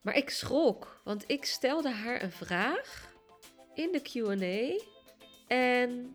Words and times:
Maar 0.00 0.16
ik 0.16 0.30
schrok, 0.30 1.00
want 1.04 1.24
ik 1.26 1.44
stelde 1.44 1.90
haar 1.90 2.22
een 2.22 2.32
vraag 2.32 3.12
in 3.74 3.92
de 3.92 4.00
QA. 4.00 4.84
En 5.46 6.14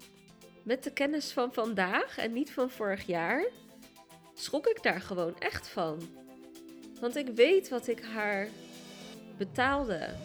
met 0.64 0.84
de 0.84 0.92
kennis 0.92 1.32
van 1.32 1.54
vandaag 1.54 2.18
en 2.18 2.34
niet 2.34 2.52
van 2.52 2.70
vorig 2.70 3.06
jaar, 3.06 3.46
schrok 4.34 4.68
ik 4.68 4.84
daar 4.84 5.02
gewoon 5.02 5.40
echt 5.40 5.68
van. 5.68 6.10
Want 7.00 7.16
ik 7.16 7.28
weet 7.28 7.70
wat 7.70 7.88
ik 7.88 8.04
haar 8.04 8.48
betaalde. 9.38 10.16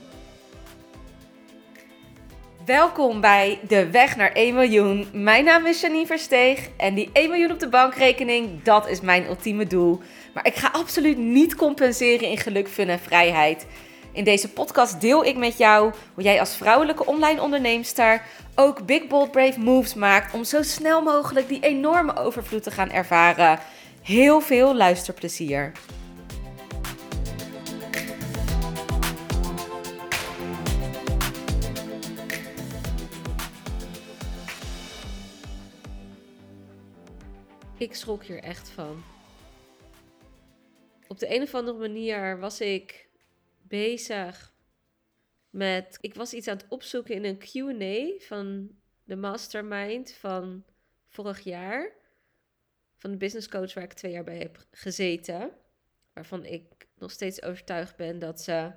Welkom 2.70 3.20
bij 3.20 3.58
De 3.68 3.90
Weg 3.90 4.16
naar 4.16 4.32
1 4.32 4.54
miljoen. 4.54 5.08
Mijn 5.12 5.44
naam 5.44 5.66
is 5.66 5.80
Janine 5.80 6.06
Versteeg 6.06 6.68
en 6.76 6.94
die 6.94 7.10
1 7.12 7.30
miljoen 7.30 7.50
op 7.50 7.58
de 7.58 7.68
bankrekening, 7.68 8.62
dat 8.62 8.88
is 8.88 9.00
mijn 9.00 9.26
ultieme 9.26 9.66
doel. 9.66 10.00
Maar 10.34 10.46
ik 10.46 10.54
ga 10.54 10.68
absoluut 10.72 11.18
niet 11.18 11.54
compenseren 11.54 12.28
in 12.28 12.38
geluk, 12.38 12.68
fun 12.68 12.88
en 12.88 12.98
vrijheid. 12.98 13.66
In 14.12 14.24
deze 14.24 14.48
podcast 14.48 15.00
deel 15.00 15.24
ik 15.24 15.36
met 15.36 15.58
jou 15.58 15.92
hoe 16.14 16.24
jij 16.24 16.40
als 16.40 16.56
vrouwelijke 16.56 17.06
online 17.06 17.42
onderneemster 17.42 18.22
ook 18.54 18.86
big 18.86 19.06
bold 19.06 19.30
brave 19.30 19.60
moves 19.60 19.94
maakt 19.94 20.34
om 20.34 20.44
zo 20.44 20.62
snel 20.62 21.02
mogelijk 21.02 21.48
die 21.48 21.60
enorme 21.60 22.16
overvloed 22.16 22.62
te 22.62 22.70
gaan 22.70 22.90
ervaren. 22.90 23.58
Heel 24.02 24.40
veel 24.40 24.74
luisterplezier. 24.74 25.72
Ik 37.80 37.94
schrok 37.94 38.24
hier 38.24 38.42
echt 38.42 38.68
van. 38.68 39.02
Op 41.08 41.18
de 41.18 41.34
een 41.34 41.42
of 41.42 41.54
andere 41.54 41.78
manier 41.78 42.38
was 42.38 42.60
ik 42.60 43.08
bezig 43.62 44.54
met. 45.50 45.98
Ik 46.00 46.14
was 46.14 46.32
iets 46.32 46.48
aan 46.48 46.56
het 46.56 46.66
opzoeken 46.68 47.14
in 47.14 47.24
een 47.24 47.38
QA 47.38 48.24
van 48.26 48.70
de 49.04 49.16
mastermind 49.16 50.12
van 50.12 50.64
vorig 51.08 51.40
jaar. 51.40 51.92
Van 52.96 53.10
de 53.10 53.16
business 53.16 53.48
coach 53.48 53.74
waar 53.74 53.84
ik 53.84 53.92
twee 53.92 54.12
jaar 54.12 54.24
bij 54.24 54.38
heb 54.38 54.66
gezeten. 54.70 55.50
Waarvan 56.12 56.44
ik 56.44 56.88
nog 56.98 57.10
steeds 57.10 57.42
overtuigd 57.42 57.96
ben 57.96 58.18
dat 58.18 58.40
ze 58.40 58.72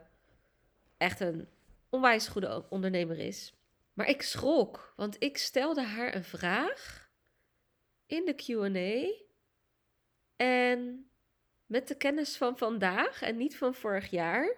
echt 0.97 1.19
een 1.19 1.47
onwijs 1.89 2.27
goede 2.27 2.65
ondernemer 2.69 3.19
is. 3.19 3.53
Maar 3.93 4.07
ik 4.07 4.21
schrok, 4.21 4.93
want 4.95 5.15
ik 5.19 5.37
stelde 5.37 5.83
haar 5.83 6.15
een 6.15 6.23
vraag 6.23 7.02
in 8.13 8.25
de 8.25 8.35
QA. 8.35 9.21
En 10.35 11.09
met 11.65 11.87
de 11.87 11.97
kennis 11.97 12.37
van 12.37 12.57
vandaag 12.57 13.21
en 13.21 13.37
niet 13.37 13.57
van 13.57 13.73
vorig 13.73 14.09
jaar, 14.09 14.55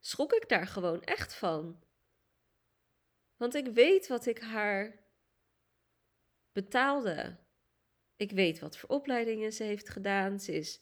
schrok 0.00 0.32
ik 0.32 0.48
daar 0.48 0.66
gewoon 0.66 1.02
echt 1.02 1.34
van. 1.34 1.82
Want 3.36 3.54
ik 3.54 3.66
weet 3.66 4.06
wat 4.08 4.26
ik 4.26 4.38
haar 4.38 5.00
betaalde. 6.52 7.36
Ik 8.16 8.30
weet 8.30 8.58
wat 8.58 8.76
voor 8.76 8.88
opleidingen 8.88 9.52
ze 9.52 9.62
heeft 9.64 9.88
gedaan. 9.88 10.40
Ze 10.40 10.52
is 10.52 10.80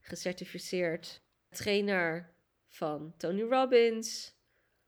gecertificeerd 0.00 1.22
trainer 1.48 2.34
van 2.68 3.14
Tony 3.16 3.42
Robbins. 3.42 4.34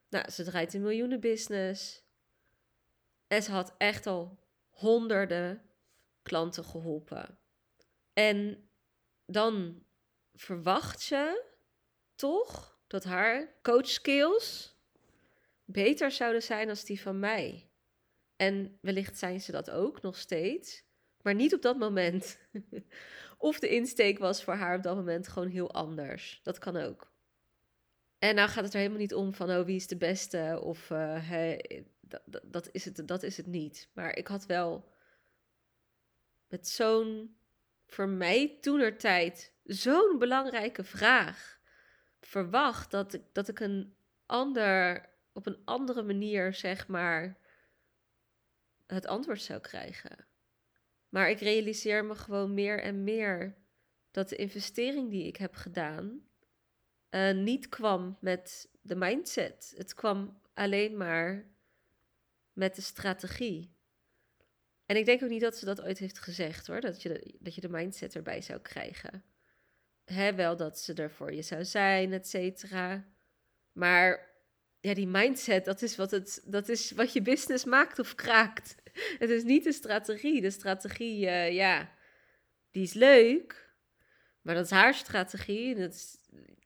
Nou, 0.08 0.30
ze 0.30 0.44
draait 0.44 0.74
een 0.74 0.82
miljoenenbusiness. 0.82 2.04
En 3.26 3.42
ze 3.42 3.50
had 3.50 3.74
echt 3.78 4.06
al 4.06 4.45
honderden 4.76 5.62
klanten 6.22 6.64
geholpen. 6.64 7.38
En 8.12 8.68
dan 9.26 9.82
verwacht 10.34 11.04
je 11.04 11.44
toch 12.14 12.78
dat 12.86 13.04
haar 13.04 13.54
coach 13.62 13.88
skills 13.88 14.76
beter 15.64 16.10
zouden 16.10 16.42
zijn 16.42 16.68
als 16.68 16.84
die 16.84 17.00
van 17.00 17.18
mij. 17.18 17.70
En 18.36 18.78
wellicht 18.80 19.18
zijn 19.18 19.40
ze 19.40 19.52
dat 19.52 19.70
ook 19.70 20.02
nog 20.02 20.16
steeds, 20.16 20.84
maar 21.22 21.34
niet 21.34 21.54
op 21.54 21.62
dat 21.62 21.78
moment. 21.78 22.38
of 23.38 23.58
de 23.58 23.68
insteek 23.68 24.18
was 24.18 24.44
voor 24.44 24.54
haar 24.54 24.76
op 24.76 24.82
dat 24.82 24.96
moment 24.96 25.28
gewoon 25.28 25.48
heel 25.48 25.72
anders. 25.72 26.40
Dat 26.42 26.58
kan 26.58 26.76
ook. 26.76 27.14
En 28.18 28.34
nou 28.34 28.48
gaat 28.48 28.64
het 28.64 28.72
er 28.72 28.78
helemaal 28.78 29.00
niet 29.00 29.14
om 29.14 29.34
van, 29.34 29.50
oh, 29.50 29.64
wie 29.64 29.76
is 29.76 29.86
de 29.86 29.96
beste? 29.96 30.60
Of 30.62 30.90
uh, 30.90 31.58
dat, 32.08 32.40
dat, 32.44 32.68
is 32.72 32.84
het, 32.84 33.08
dat 33.08 33.22
is 33.22 33.36
het 33.36 33.46
niet. 33.46 33.90
Maar 33.92 34.16
ik 34.16 34.26
had 34.26 34.46
wel 34.46 34.92
met 36.48 36.68
zo'n, 36.68 37.36
voor 37.86 38.08
mij 38.08 38.58
toenertijd, 38.60 39.52
zo'n 39.64 40.16
belangrijke 40.18 40.84
vraag 40.84 41.60
verwacht 42.20 42.90
dat 42.90 43.12
ik, 43.12 43.22
dat 43.32 43.48
ik 43.48 43.60
een 43.60 43.96
ander, 44.26 45.08
op 45.32 45.46
een 45.46 45.62
andere 45.64 46.02
manier, 46.02 46.54
zeg 46.54 46.88
maar, 46.88 47.38
het 48.86 49.06
antwoord 49.06 49.42
zou 49.42 49.60
krijgen. 49.60 50.26
Maar 51.08 51.30
ik 51.30 51.40
realiseer 51.40 52.04
me 52.04 52.14
gewoon 52.14 52.54
meer 52.54 52.82
en 52.82 53.04
meer 53.04 53.56
dat 54.10 54.28
de 54.28 54.36
investering 54.36 55.10
die 55.10 55.26
ik 55.26 55.36
heb 55.36 55.54
gedaan 55.54 56.26
uh, 57.10 57.32
niet 57.32 57.68
kwam 57.68 58.16
met 58.20 58.70
de 58.80 58.96
mindset. 58.96 59.74
Het 59.76 59.94
kwam 59.94 60.40
alleen 60.54 60.96
maar 60.96 61.55
met 62.56 62.74
de 62.74 62.82
strategie. 62.82 63.74
En 64.86 64.96
ik 64.96 65.04
denk 65.04 65.22
ook 65.22 65.28
niet 65.28 65.40
dat 65.40 65.56
ze 65.56 65.64
dat 65.64 65.82
ooit 65.82 65.98
heeft 65.98 66.18
gezegd 66.18 66.66
hoor, 66.66 66.80
dat 66.80 67.02
je 67.02 67.08
de, 67.08 67.34
dat 67.38 67.54
je 67.54 67.60
de 67.60 67.68
mindset 67.68 68.14
erbij 68.14 68.40
zou 68.42 68.60
krijgen. 68.60 69.24
Hè, 70.04 70.34
wel 70.34 70.56
dat 70.56 70.78
ze 70.78 70.94
er 70.94 71.10
voor 71.10 71.32
je 71.32 71.42
zou 71.42 71.64
zijn, 71.64 72.12
et 72.12 72.28
cetera. 72.28 73.04
Maar 73.72 74.34
ja, 74.80 74.94
die 74.94 75.06
mindset, 75.06 75.64
dat 75.64 75.82
is, 75.82 75.96
wat 75.96 76.10
het, 76.10 76.42
dat 76.44 76.68
is 76.68 76.90
wat 76.90 77.12
je 77.12 77.22
business 77.22 77.64
maakt 77.64 77.98
of 77.98 78.14
kraakt. 78.14 78.74
Het 79.18 79.30
is 79.30 79.42
niet 79.42 79.64
de 79.64 79.72
strategie. 79.72 80.40
De 80.40 80.50
strategie, 80.50 81.24
uh, 81.24 81.52
ja, 81.52 81.90
die 82.70 82.82
is 82.82 82.92
leuk. 82.92 83.74
Maar 84.42 84.54
dat 84.54 84.64
is 84.64 84.70
haar 84.70 84.94
strategie. 84.94 85.74
Dat 85.74 85.94
is, 85.94 86.16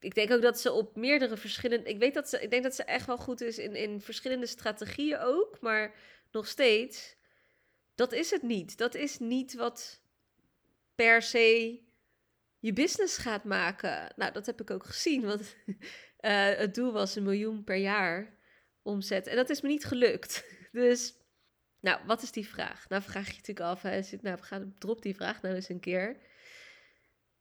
ik 0.01 0.15
denk 0.15 0.31
ook 0.31 0.43
dat 0.43 0.61
ze 0.61 0.73
op 0.73 0.97
meerdere 0.97 1.37
verschillende. 1.37 1.89
Ik 1.89 1.99
weet 1.99 2.15
dat 2.15 2.29
ze. 2.29 2.41
Ik 2.41 2.51
denk 2.51 2.63
dat 2.63 2.75
ze 2.75 2.85
echt 2.85 3.07
wel 3.07 3.19
goed 3.19 3.41
is 3.41 3.59
in, 3.59 3.75
in 3.75 4.01
verschillende 4.01 4.47
strategieën 4.47 5.19
ook. 5.19 5.61
Maar 5.61 5.95
nog 6.31 6.47
steeds. 6.47 7.17
Dat 7.95 8.13
is 8.13 8.31
het 8.31 8.43
niet. 8.43 8.79
Dat 8.79 8.95
is 8.95 9.19
niet 9.19 9.55
wat 9.55 10.01
per 10.95 11.23
se 11.23 11.79
je 12.59 12.73
business 12.73 13.17
gaat 13.17 13.45
maken. 13.45 14.13
Nou, 14.17 14.33
dat 14.33 14.47
heb 14.47 14.61
ik 14.61 14.71
ook 14.71 14.85
gezien. 14.85 15.23
Want 15.23 15.57
uh, 16.21 16.49
het 16.65 16.75
doel 16.75 16.93
was 16.93 17.15
een 17.15 17.23
miljoen 17.23 17.65
per 17.65 17.77
jaar 17.77 18.39
omzet. 18.83 19.27
En 19.27 19.37
dat 19.37 19.51
is 19.51 19.61
me 19.61 19.69
niet 19.69 19.85
gelukt. 19.85 20.45
Dus, 20.73 21.15
nou, 21.81 22.01
wat 22.07 22.23
is 22.23 22.33
die 22.33 22.49
vraag? 22.49 22.89
Nou, 22.89 23.03
vraag 23.03 23.27
je 23.27 23.33
natuurlijk 23.33 23.67
af. 23.67 23.83
Hè. 23.83 24.01
Nou, 24.21 24.37
we 24.37 24.43
gaan, 24.43 24.75
drop 24.79 25.03
die 25.03 25.15
vraag 25.15 25.43
nou 25.43 25.55
eens 25.55 25.69
een 25.69 25.81
keer. 25.81 26.17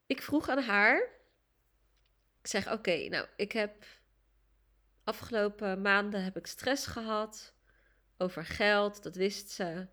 Ik 0.05 0.21
vroeg 0.21 0.49
aan 0.49 0.63
haar. 0.63 1.18
Ik 2.41 2.47
zeg, 2.47 2.71
oké, 2.71 3.07
nou, 3.07 3.27
ik 3.35 3.51
heb 3.51 3.85
afgelopen 5.03 5.81
maanden 5.81 6.23
heb 6.23 6.37
ik 6.37 6.47
stress 6.47 6.85
gehad 6.85 7.53
over 8.17 8.45
geld. 8.45 9.03
Dat 9.03 9.15
wist 9.15 9.49
ze. 9.49 9.87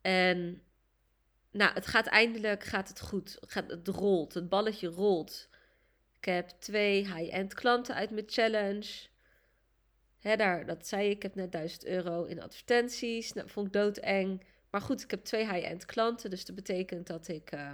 En 0.00 0.62
nou, 1.50 1.72
het 1.72 1.86
gaat 1.86 2.06
eindelijk 2.06 2.64
gaat 2.64 2.88
het 2.88 3.00
goed. 3.00 3.36
Het, 3.40 3.52
gaat, 3.52 3.70
het 3.70 3.88
rolt, 3.88 4.34
het 4.34 4.48
balletje 4.48 4.88
rolt. 4.88 5.48
Ik 6.16 6.24
heb 6.24 6.48
twee 6.48 7.14
high-end 7.14 7.54
klanten 7.54 7.94
uit 7.94 8.10
mijn 8.10 8.28
challenge. 8.28 9.06
Hè, 10.18 10.36
daar, 10.36 10.66
dat 10.66 10.86
zei 10.86 11.08
ik, 11.08 11.16
ik 11.16 11.22
heb 11.22 11.34
net 11.34 11.52
1000 11.52 11.84
euro 11.84 12.24
in 12.24 12.42
advertenties. 12.42 13.32
Nou, 13.32 13.48
vond 13.48 13.66
ik 13.66 13.72
doodeng. 13.72 14.46
Maar 14.70 14.80
goed, 14.80 15.02
ik 15.02 15.10
heb 15.10 15.24
twee 15.24 15.52
high-end 15.52 15.84
klanten. 15.84 16.30
Dus 16.30 16.44
dat 16.44 16.54
betekent 16.54 17.06
dat 17.06 17.28
ik... 17.28 17.52
Uh, 17.54 17.72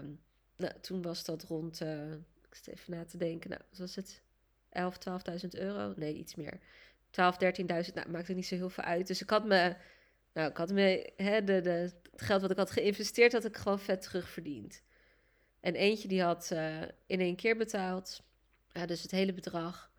nou, 0.56 0.72
toen 0.80 1.02
was 1.02 1.24
dat 1.24 1.42
rond... 1.42 1.80
Uh, 1.80 2.14
ik 2.58 2.74
even 2.74 2.96
na 2.96 3.04
te 3.04 3.16
denken. 3.16 3.50
Nou, 3.50 3.62
was 3.78 3.94
het 3.94 4.22
11, 4.68 4.98
12.000 5.44 5.48
euro? 5.50 5.92
Nee, 5.96 6.14
iets 6.14 6.34
meer. 6.34 6.60
12, 7.10 7.36
13.000. 7.44 7.94
Nou, 7.94 8.10
maakt 8.10 8.28
er 8.28 8.34
niet 8.34 8.46
zo 8.46 8.54
heel 8.54 8.70
veel 8.70 8.84
uit. 8.84 9.06
Dus 9.06 9.22
ik 9.22 9.30
had 9.30 9.44
me... 9.44 9.76
Nou, 10.32 10.50
ik 10.50 10.56
had 10.56 10.72
me... 10.72 11.12
Hè, 11.16 11.44
de, 11.44 11.60
de, 11.60 11.70
het 11.70 12.22
geld 12.22 12.40
wat 12.40 12.50
ik 12.50 12.56
had 12.56 12.70
geïnvesteerd, 12.70 13.32
had 13.32 13.44
ik 13.44 13.56
gewoon 13.56 13.80
vet 13.80 14.02
terugverdiend. 14.02 14.82
En 15.60 15.74
eentje 15.74 16.08
die 16.08 16.22
had 16.22 16.50
uh, 16.52 16.82
in 17.06 17.20
één 17.20 17.36
keer 17.36 17.56
betaald. 17.56 18.22
Ja, 18.72 18.86
dus 18.86 19.02
het 19.02 19.10
hele 19.10 19.32
bedrag. 19.32 19.92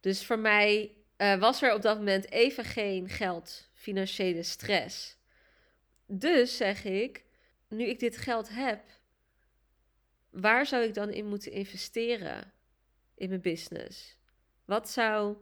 Dus 0.00 0.24
voor 0.26 0.38
mij 0.38 0.96
uh, 1.18 1.38
was 1.38 1.62
er 1.62 1.74
op 1.74 1.82
dat 1.82 1.98
moment 1.98 2.30
even 2.30 2.64
geen 2.64 3.08
geld, 3.08 3.68
financiële 3.72 4.42
stress. 4.42 5.16
Dus 6.06 6.56
zeg 6.56 6.84
ik, 6.84 7.24
nu 7.68 7.84
ik 7.84 7.98
dit 7.98 8.16
geld 8.16 8.48
heb, 8.48 8.82
waar 10.34 10.66
zou 10.66 10.84
ik 10.84 10.94
dan 10.94 11.10
in 11.10 11.26
moeten 11.26 11.52
investeren 11.52 12.52
in 13.14 13.28
mijn 13.28 13.40
business? 13.40 14.18
Wat 14.64 14.90
zou 14.90 15.36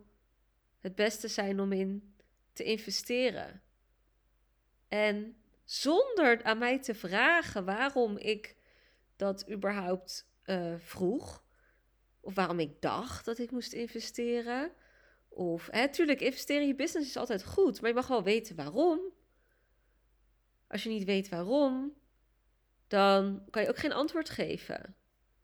het 0.80 0.94
beste 0.94 1.28
zijn 1.28 1.60
om 1.60 1.72
in 1.72 2.14
te 2.52 2.64
investeren? 2.64 3.62
En 4.88 5.36
zonder 5.64 6.42
aan 6.42 6.58
mij 6.58 6.78
te 6.78 6.94
vragen 6.94 7.64
waarom 7.64 8.18
ik 8.18 8.56
dat 9.16 9.50
überhaupt 9.50 10.30
uh, 10.44 10.74
vroeg, 10.78 11.44
Of 12.20 12.34
waarom 12.34 12.58
ik 12.58 12.80
dacht 12.80 13.24
dat 13.24 13.38
ik 13.38 13.50
moest 13.50 13.72
investeren. 13.72 14.72
Of, 15.28 15.68
hè, 15.70 15.88
tuurlijk, 15.88 16.20
investeren 16.20 16.62
in 16.62 16.68
je 16.68 16.74
business 16.74 17.08
is 17.08 17.16
altijd 17.16 17.44
goed, 17.44 17.80
maar 17.80 17.90
je 17.90 17.96
mag 17.96 18.06
wel 18.06 18.22
weten 18.22 18.56
waarom. 18.56 19.00
Als 20.68 20.82
je 20.82 20.88
niet 20.88 21.04
weet 21.04 21.28
waarom, 21.28 21.94
dan 22.92 23.44
kan 23.50 23.62
je 23.62 23.68
ook 23.68 23.78
geen 23.78 23.92
antwoord 23.92 24.30
geven. 24.30 24.94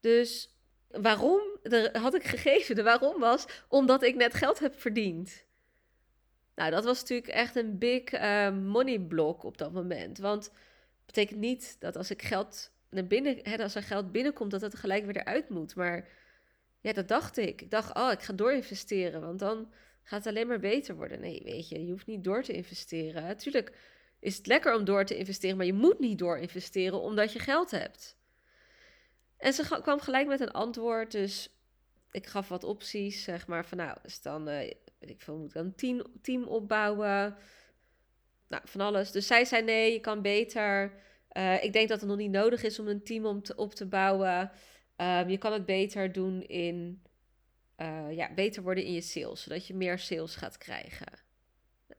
Dus 0.00 0.59
waarom 0.89 1.41
er 1.62 1.99
had 1.99 2.15
ik 2.15 2.25
gegeven? 2.25 2.75
De 2.75 2.83
waarom 2.83 3.21
was 3.21 3.47
omdat 3.69 4.03
ik 4.03 4.15
net 4.15 4.35
geld 4.35 4.59
heb 4.59 4.81
verdiend. 4.81 5.45
Nou, 6.55 6.71
dat 6.71 6.85
was 6.85 7.00
natuurlijk 7.00 7.29
echt 7.29 7.56
een 7.56 7.79
big 7.79 8.12
uh, 8.12 8.50
money 8.50 9.00
block 9.00 9.43
op 9.43 9.59
dat 9.59 9.73
moment. 9.73 10.19
Want 10.19 10.45
het 10.45 11.06
betekent 11.06 11.41
niet 11.41 11.77
dat 11.79 11.97
als 11.97 12.11
ik 12.11 12.23
geld 12.23 12.71
binnen, 12.91 13.39
hè, 13.43 13.62
als 13.62 13.75
er 13.75 13.83
geld 13.83 14.12
binnenkomt, 14.12 14.50
dat 14.50 14.61
het 14.61 14.75
gelijk 14.75 15.05
weer 15.05 15.17
eruit 15.17 15.49
moet. 15.49 15.75
Maar 15.75 16.09
ja, 16.81 16.93
dat 16.93 17.09
dacht 17.09 17.37
ik. 17.37 17.62
Ik 17.62 17.71
dacht, 17.71 17.97
oh, 17.97 18.11
ik 18.12 18.23
ga 18.23 18.33
door 18.33 18.53
investeren, 18.53 19.21
want 19.21 19.39
dan 19.39 19.73
gaat 20.03 20.25
het 20.25 20.35
alleen 20.35 20.47
maar 20.47 20.61
beter 20.61 20.95
worden. 20.95 21.21
Nee, 21.21 21.41
weet 21.45 21.69
je, 21.69 21.85
je 21.85 21.91
hoeft 21.91 22.06
niet 22.06 22.25
door 22.25 22.43
te 22.43 22.53
investeren. 22.53 23.23
Natuurlijk 23.23 23.73
is 24.20 24.37
het 24.37 24.47
lekker 24.47 24.75
om 24.75 24.85
door 24.85 25.05
te 25.05 25.17
investeren, 25.17 25.56
maar 25.56 25.67
je 25.67 25.73
moet 25.73 25.99
niet 25.99 26.19
door 26.19 26.38
investeren 26.38 27.00
omdat 27.00 27.32
je 27.32 27.38
geld 27.38 27.70
hebt. 27.70 28.17
En 29.37 29.53
ze 29.53 29.81
kwam 29.82 30.00
gelijk 30.00 30.26
met 30.26 30.41
een 30.41 30.50
antwoord, 30.50 31.11
dus 31.11 31.49
ik 32.11 32.26
gaf 32.26 32.49
wat 32.49 32.65
opties, 32.65 33.23
zeg 33.23 33.47
maar, 33.47 33.67
van 33.67 33.79
nou, 33.79 33.99
is 34.03 34.20
dan, 34.20 34.49
uh, 34.49 34.55
weet 34.99 35.11
ik 35.11 35.20
veel, 35.20 35.37
moet 35.37 35.49
ik 35.49 35.55
dan 35.55 35.65
een 35.65 35.75
team, 35.75 36.03
team 36.23 36.43
opbouwen? 36.44 37.37
Nou, 38.49 38.62
van 38.65 38.81
alles. 38.81 39.11
Dus 39.11 39.26
zij 39.26 39.44
zei 39.44 39.62
nee, 39.62 39.93
je 39.93 40.00
kan 40.00 40.23
beter. 40.23 40.93
Uh, 41.32 41.64
ik 41.64 41.73
denk 41.73 41.88
dat 41.88 42.00
het 42.00 42.09
nog 42.09 42.19
niet 42.19 42.31
nodig 42.31 42.62
is 42.62 42.79
om 42.79 42.88
een 42.88 43.05
team 43.05 43.26
om 43.26 43.43
te, 43.43 43.56
op 43.56 43.75
te 43.75 43.87
bouwen. 43.87 44.50
Um, 44.97 45.29
je 45.29 45.38
kan 45.38 45.53
het 45.53 45.64
beter 45.64 46.12
doen 46.12 46.43
in, 46.43 47.03
uh, 47.76 48.12
ja, 48.12 48.35
beter 48.35 48.62
worden 48.62 48.85
in 48.85 48.93
je 48.93 49.00
sales, 49.00 49.43
zodat 49.43 49.67
je 49.67 49.75
meer 49.75 49.99
sales 49.99 50.35
gaat 50.35 50.59
krijgen. 50.59 51.12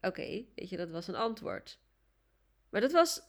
Oké, 0.01 0.45
weet 0.55 0.69
je, 0.69 0.77
dat 0.77 0.89
was 0.89 1.07
een 1.07 1.15
antwoord. 1.15 1.79
Maar 2.69 2.81
dat 2.81 2.91
was 2.91 3.21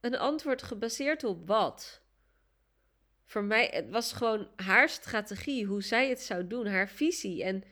een 0.00 0.18
antwoord 0.18 0.62
gebaseerd 0.62 1.24
op 1.24 1.46
wat? 1.46 2.02
Voor 3.24 3.44
mij, 3.44 3.70
het 3.72 3.90
was 3.90 4.12
gewoon 4.12 4.48
haar 4.56 4.88
strategie, 4.88 5.66
hoe 5.66 5.82
zij 5.82 6.08
het 6.08 6.20
zou 6.20 6.46
doen, 6.46 6.66
haar 6.66 6.88
visie. 6.88 7.44
En 7.44 7.64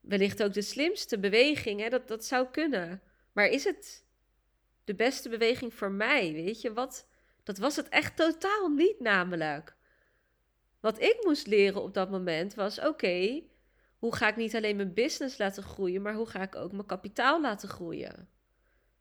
wellicht 0.00 0.42
ook 0.42 0.52
de 0.52 0.62
slimste 0.62 1.18
beweging, 1.18 1.80
hè? 1.80 1.88
Dat, 1.88 2.08
dat 2.08 2.24
zou 2.24 2.46
kunnen. 2.50 3.02
Maar 3.32 3.46
is 3.46 3.64
het 3.64 4.04
de 4.84 4.94
beste 4.94 5.28
beweging 5.28 5.74
voor 5.74 5.90
mij? 5.90 6.32
Weet 6.32 6.60
je, 6.60 6.72
wat? 6.72 7.08
Dat 7.42 7.58
was 7.58 7.76
het 7.76 7.88
echt 7.88 8.16
totaal 8.16 8.68
niet, 8.68 9.00
namelijk. 9.00 9.76
Wat 10.80 11.00
ik 11.00 11.18
moest 11.24 11.46
leren 11.46 11.82
op 11.82 11.94
dat 11.94 12.10
moment 12.10 12.54
was: 12.54 12.80
oké, 12.80 13.42
hoe 13.98 14.14
ga 14.14 14.28
ik 14.28 14.36
niet 14.36 14.56
alleen 14.56 14.76
mijn 14.76 14.94
business 14.94 15.38
laten 15.38 15.62
groeien, 15.62 16.02
maar 16.02 16.14
hoe 16.14 16.26
ga 16.26 16.42
ik 16.42 16.56
ook 16.56 16.72
mijn 16.72 16.86
kapitaal 16.86 17.40
laten 17.40 17.68
groeien? 17.68 18.28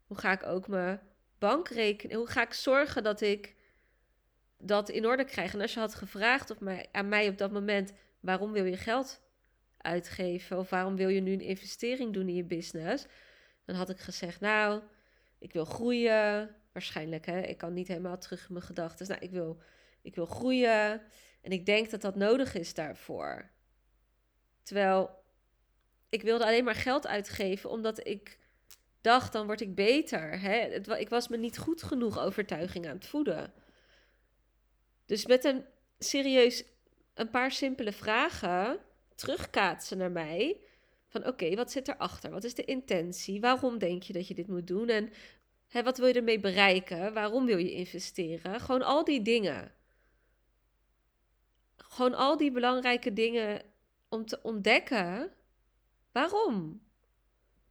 Hoe 0.07 0.17
ga 0.17 0.31
ik 0.31 0.43
ook 0.43 0.67
mijn 0.67 0.99
bankrekening, 1.39 2.19
hoe 2.19 2.27
ga 2.27 2.41
ik 2.41 2.53
zorgen 2.53 3.03
dat 3.03 3.21
ik 3.21 3.55
dat 4.57 4.89
in 4.89 5.05
orde 5.05 5.25
krijg? 5.25 5.53
En 5.53 5.61
als 5.61 5.73
je 5.73 5.79
had 5.79 5.95
gevraagd 5.95 6.49
op 6.49 6.59
mij, 6.59 6.87
aan 6.91 7.09
mij 7.09 7.27
op 7.27 7.37
dat 7.37 7.51
moment: 7.51 7.93
waarom 8.19 8.51
wil 8.51 8.65
je 8.65 8.77
geld 8.77 9.21
uitgeven 9.77 10.57
of 10.57 10.69
waarom 10.69 10.95
wil 10.95 11.09
je 11.09 11.21
nu 11.21 11.33
een 11.33 11.41
investering 11.41 12.13
doen 12.13 12.27
in 12.27 12.35
je 12.35 12.43
business? 12.43 13.05
Dan 13.65 13.75
had 13.75 13.89
ik 13.89 13.99
gezegd: 13.99 14.39
nou, 14.39 14.81
ik 15.39 15.53
wil 15.53 15.65
groeien. 15.65 16.55
Waarschijnlijk, 16.71 17.25
hè? 17.25 17.39
Ik 17.39 17.57
kan 17.57 17.73
niet 17.73 17.87
helemaal 17.87 18.17
terug 18.17 18.47
in 18.47 18.53
mijn 18.53 18.65
gedachten. 18.65 19.07
Nou, 19.07 19.21
ik 19.21 19.31
wil, 19.31 19.61
ik 20.01 20.15
wil 20.15 20.25
groeien. 20.25 21.01
En 21.41 21.51
ik 21.51 21.65
denk 21.65 21.89
dat 21.89 22.01
dat 22.01 22.15
nodig 22.15 22.55
is 22.55 22.73
daarvoor. 22.73 23.49
Terwijl 24.63 25.09
ik 26.09 26.21
wilde 26.21 26.45
alleen 26.45 26.63
maar 26.63 26.75
geld 26.75 27.07
uitgeven 27.07 27.69
omdat 27.69 28.07
ik 28.07 28.38
dacht, 29.09 29.33
dan 29.33 29.45
word 29.45 29.61
ik 29.61 29.75
beter. 29.75 30.39
Hè? 30.39 30.59
Ik 30.97 31.09
was 31.09 31.27
me 31.27 31.37
niet 31.37 31.57
goed 31.57 31.83
genoeg 31.83 32.19
overtuiging 32.19 32.87
aan 32.87 32.95
het 32.95 33.07
voeden. 33.07 33.53
Dus 35.05 35.25
met 35.25 35.43
een 35.43 35.65
serieus 35.99 36.63
een 37.13 37.29
paar 37.29 37.51
simpele 37.51 37.91
vragen 37.91 38.79
terugkaatsen 39.15 39.97
naar 39.97 40.11
mij. 40.11 40.61
Van 41.07 41.27
oké, 41.27 41.55
wat 41.55 41.71
zit 41.71 41.87
erachter? 41.87 42.31
Wat 42.31 42.43
is 42.43 42.55
de 42.55 42.65
intentie? 42.65 43.41
Waarom 43.41 43.77
denk 43.77 44.03
je 44.03 44.13
dat 44.13 44.27
je 44.27 44.33
dit 44.33 44.47
moet 44.47 44.67
doen? 44.67 44.89
En 44.89 45.09
hè, 45.67 45.83
wat 45.83 45.97
wil 45.97 46.07
je 46.07 46.13
ermee 46.13 46.39
bereiken? 46.39 47.13
Waarom 47.13 47.45
wil 47.45 47.57
je 47.57 47.71
investeren? 47.71 48.59
Gewoon 48.59 48.83
al 48.83 49.03
die 49.03 49.21
dingen 49.21 49.71
gewoon 51.89 52.13
al 52.13 52.37
die 52.37 52.51
belangrijke 52.51 53.13
dingen 53.13 53.61
om 54.09 54.25
te 54.25 54.39
ontdekken. 54.41 55.31
Waarom? 56.11 56.81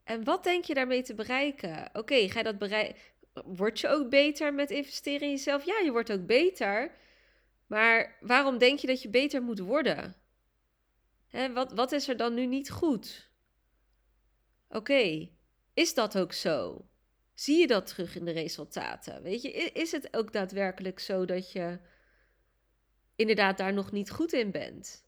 En 0.09 0.25
wat 0.25 0.45
denk 0.45 0.65
je 0.65 0.75
daarmee 0.75 1.03
te 1.03 1.15
bereiken? 1.15 1.91
Oké, 1.93 2.29
ga 2.29 2.39
je 2.39 2.45
dat 2.45 2.59
bereiken? 2.59 3.01
Word 3.33 3.81
je 3.81 3.89
ook 3.89 4.11
beter 4.11 4.55
met 4.55 4.71
investeren 4.71 5.21
in 5.21 5.31
jezelf? 5.31 5.65
Ja, 5.65 5.79
je 5.79 5.93
wordt 5.93 6.13
ook 6.13 6.27
beter. 6.27 6.95
Maar 7.67 8.17
waarom 8.21 8.59
denk 8.59 8.79
je 8.79 8.87
dat 8.87 9.03
je 9.03 9.09
beter 9.09 9.43
moet 9.43 9.59
worden? 9.59 10.17
Hè, 11.27 11.53
wat, 11.53 11.73
wat 11.73 11.93
is 11.93 12.09
er 12.09 12.17
dan 12.17 12.35
nu 12.35 12.47
niet 12.47 12.71
goed? 12.71 13.31
Oké, 14.69 15.31
is 15.75 15.95
dat 15.95 16.19
ook 16.19 16.33
zo? 16.33 16.89
Zie 17.35 17.59
je 17.59 17.67
dat 17.67 17.87
terug 17.87 18.17
in 18.17 18.25
de 18.25 18.31
resultaten? 18.31 19.23
Weet 19.23 19.43
je, 19.43 19.51
is 19.53 19.93
het 19.93 20.17
ook 20.17 20.33
daadwerkelijk 20.33 20.99
zo 20.99 21.25
dat 21.25 21.53
je 21.53 21.79
inderdaad 23.17 23.59
daar 23.59 23.73
nog 23.73 23.93
niet 23.93 24.11
goed 24.11 24.33
in 24.33 24.51
bent? 24.51 25.05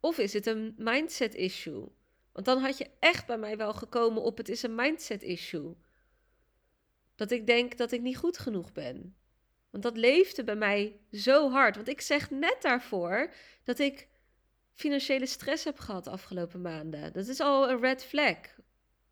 Of 0.00 0.18
is 0.18 0.32
het 0.32 0.46
een 0.46 0.74
mindset 0.76 1.34
issue? 1.34 1.98
Want 2.32 2.46
dan 2.46 2.58
had 2.58 2.78
je 2.78 2.90
echt 2.98 3.26
bij 3.26 3.38
mij 3.38 3.56
wel 3.56 3.72
gekomen 3.72 4.22
op 4.22 4.36
het 4.36 4.48
is 4.48 4.62
een 4.62 4.74
mindset 4.74 5.22
issue. 5.22 5.76
Dat 7.14 7.30
ik 7.30 7.46
denk 7.46 7.76
dat 7.76 7.92
ik 7.92 8.00
niet 8.00 8.16
goed 8.16 8.38
genoeg 8.38 8.72
ben. 8.72 9.16
Want 9.70 9.82
dat 9.82 9.96
leefde 9.96 10.44
bij 10.44 10.56
mij 10.56 11.00
zo 11.12 11.50
hard. 11.50 11.76
Want 11.76 11.88
ik 11.88 12.00
zeg 12.00 12.30
net 12.30 12.56
daarvoor 12.60 13.32
dat 13.64 13.78
ik 13.78 14.08
financiële 14.72 15.26
stress 15.26 15.64
heb 15.64 15.78
gehad 15.78 16.04
de 16.04 16.10
afgelopen 16.10 16.60
maanden. 16.60 17.12
Dat 17.12 17.28
is 17.28 17.40
al 17.40 17.70
een 17.70 17.80
red 17.80 18.04
flag 18.04 18.36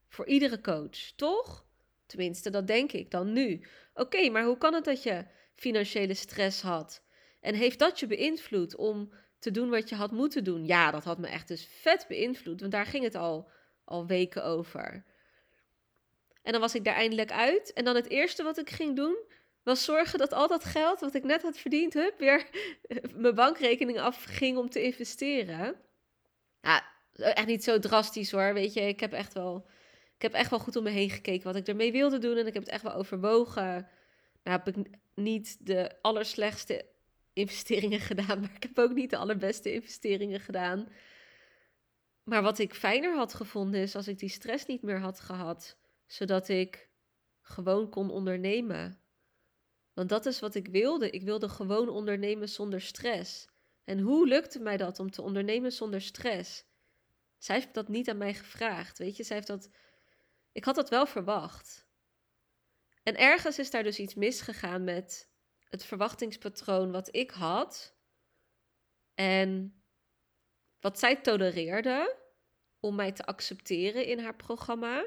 voor 0.09 0.26
iedere 0.26 0.61
coach, 0.61 1.12
toch? 1.17 1.67
Tenminste, 2.06 2.50
dat 2.50 2.67
denk 2.67 2.93
ik 2.93 3.11
dan 3.11 3.32
nu. 3.32 3.67
Oké, 3.94 4.31
maar 4.31 4.44
hoe 4.44 4.59
kan 4.59 4.75
het 4.75 4.85
dat 4.85 5.03
je 5.03 5.25
financiële 5.55 6.15
stress 6.15 6.62
had? 6.62 7.03
En 7.41 7.55
heeft 7.55 7.79
dat 7.79 8.00
je 8.00 8.06
beïnvloed 8.06 8.76
om 8.76 9.12
te 9.38 9.50
doen 9.50 9.70
wat 9.70 9.88
je 9.88 9.94
had 9.94 10.11
moeten 10.11 10.44
doen? 10.44 10.67
Ja, 10.67 10.90
dat 10.90 11.05
had 11.05 11.19
me 11.19 11.26
echt 11.26 11.49
dus 11.49 11.69
vet 11.81 12.05
beïnvloed, 12.08 12.60
want 12.60 12.72
daar 12.72 12.86
ging 12.86 13.05
het 13.05 13.15
al, 13.15 13.51
al 13.84 14.06
weken 14.06 14.44
over. 14.44 15.05
En 16.43 16.53
dan 16.53 16.60
was 16.60 16.74
ik 16.74 16.84
daar 16.84 16.94
eindelijk 16.94 17.32
uit. 17.32 17.72
En 17.72 17.84
dan 17.84 17.94
het 17.94 18.08
eerste 18.08 18.43
wat 18.43 18.58
ik 18.58 18.70
ging 18.70 18.96
doen, 18.96 19.17
was 19.63 19.84
zorgen 19.84 20.19
dat 20.19 20.32
al 20.32 20.48
dat 20.48 20.65
geld 20.65 21.01
wat 21.01 21.15
ik 21.15 21.24
net 21.24 21.43
had 21.43 21.58
verdiend, 21.58 21.94
hup, 21.94 22.19
weer 22.19 22.48
mijn 23.15 23.34
bankrekening 23.34 24.01
afging 24.01 24.56
om 24.56 24.70
te 24.70 24.82
investeren. 24.82 25.77
Ja, 26.63 26.84
echt 27.13 27.46
niet 27.46 27.65
zo 27.65 27.79
drastisch 27.79 28.31
hoor, 28.31 28.55
weet 28.55 28.72
je. 28.72 28.81
Ik 28.81 29.01
heb 29.01 29.13
echt 29.13 29.32
wel, 29.32 29.69
ik 30.17 30.22
heb 30.22 30.32
echt 30.32 30.51
wel 30.51 30.58
goed 30.58 30.77
om 30.77 30.82
me 30.82 30.91
heen 30.91 31.10
gekeken 31.10 31.44
wat 31.44 31.56
ik 31.56 31.69
ermee 31.69 31.93
wilde 31.93 32.19
doen. 32.19 32.36
En 32.36 32.46
ik 32.46 32.55
heb 32.55 32.63
het 32.63 32.72
echt 32.72 32.82
wel 32.82 32.94
overwogen. 32.94 33.89
Nou 34.43 34.58
heb 34.58 34.69
ik 34.69 34.86
niet 35.15 35.67
de 35.67 35.91
allerslechtste 36.03 36.84
investeringen 37.39 38.01
gedaan, 38.01 38.41
maar 38.41 38.55
ik 38.55 38.63
heb 38.63 38.79
ook 38.79 38.93
niet 38.95 39.11
de 39.11 39.17
allerbeste 39.17 39.73
investeringen 39.73 40.41
gedaan. 40.41 40.89
Maar 42.23 42.43
wat 42.43 42.59
ik 42.59 42.75
fijner 42.75 43.17
had 43.17 43.35
gevonden 43.35 43.81
is 43.81 43.95
als 43.95 44.09
ik 44.09 44.19
die 44.19 44.29
stress 44.29 44.67
niet 44.67 44.83
meer 44.83 45.01
had 45.01 45.21
gehad, 45.21 45.79
zodat 46.07 46.49
ik 46.49 46.89
gewoon 47.41 47.91
kon 47.91 48.11
ondernemen. 48.11 49.01
Want 49.93 50.09
dat 50.09 50.27
is 50.27 50.41
wat 50.41 50.55
ik 50.55 50.69
wilde. 50.69 51.11
Ik 51.11 51.23
wilde 51.23 51.49
gewoon 51.49 51.89
ondernemen 51.89 52.49
zonder 52.49 52.81
stress. 52.81 53.49
En 53.85 54.01
hoe 54.01 54.27
lukte 54.29 54.59
mij 54.59 54.77
dat 54.77 54.99
om 54.99 55.11
te 55.11 55.23
ondernemen 55.23 55.73
zonder 55.73 56.01
stress? 56.01 56.65
Zij 57.39 57.55
heeft 57.55 57.75
dat 57.75 57.89
niet 57.89 58.09
aan 58.09 58.17
mij 58.19 58.35
gevraagd, 58.35 58.99
weet 58.99 59.17
je. 59.17 59.25
Zij 59.25 59.37
heeft 59.37 59.49
dat. 59.49 59.71
Ik 60.53 60.65
had 60.65 60.75
dat 60.75 60.89
wel 60.89 61.07
verwacht. 61.07 61.87
En 63.03 63.17
ergens 63.17 63.59
is 63.59 63.71
daar 63.71 63.83
dus 63.83 63.99
iets 63.99 64.15
misgegaan 64.15 64.85
met 64.85 65.28
het 65.69 65.84
verwachtingspatroon 65.84 66.91
wat 66.91 67.15
ik 67.15 67.31
had 67.31 67.94
en 69.15 69.82
wat 70.81 70.98
zij 70.98 71.17
tolereerde 71.17 72.17
om 72.81 72.94
mij 72.94 73.13
te 73.13 73.25
accepteren 73.25 74.06
in 74.06 74.19
haar 74.19 74.37
programma. 74.37 75.06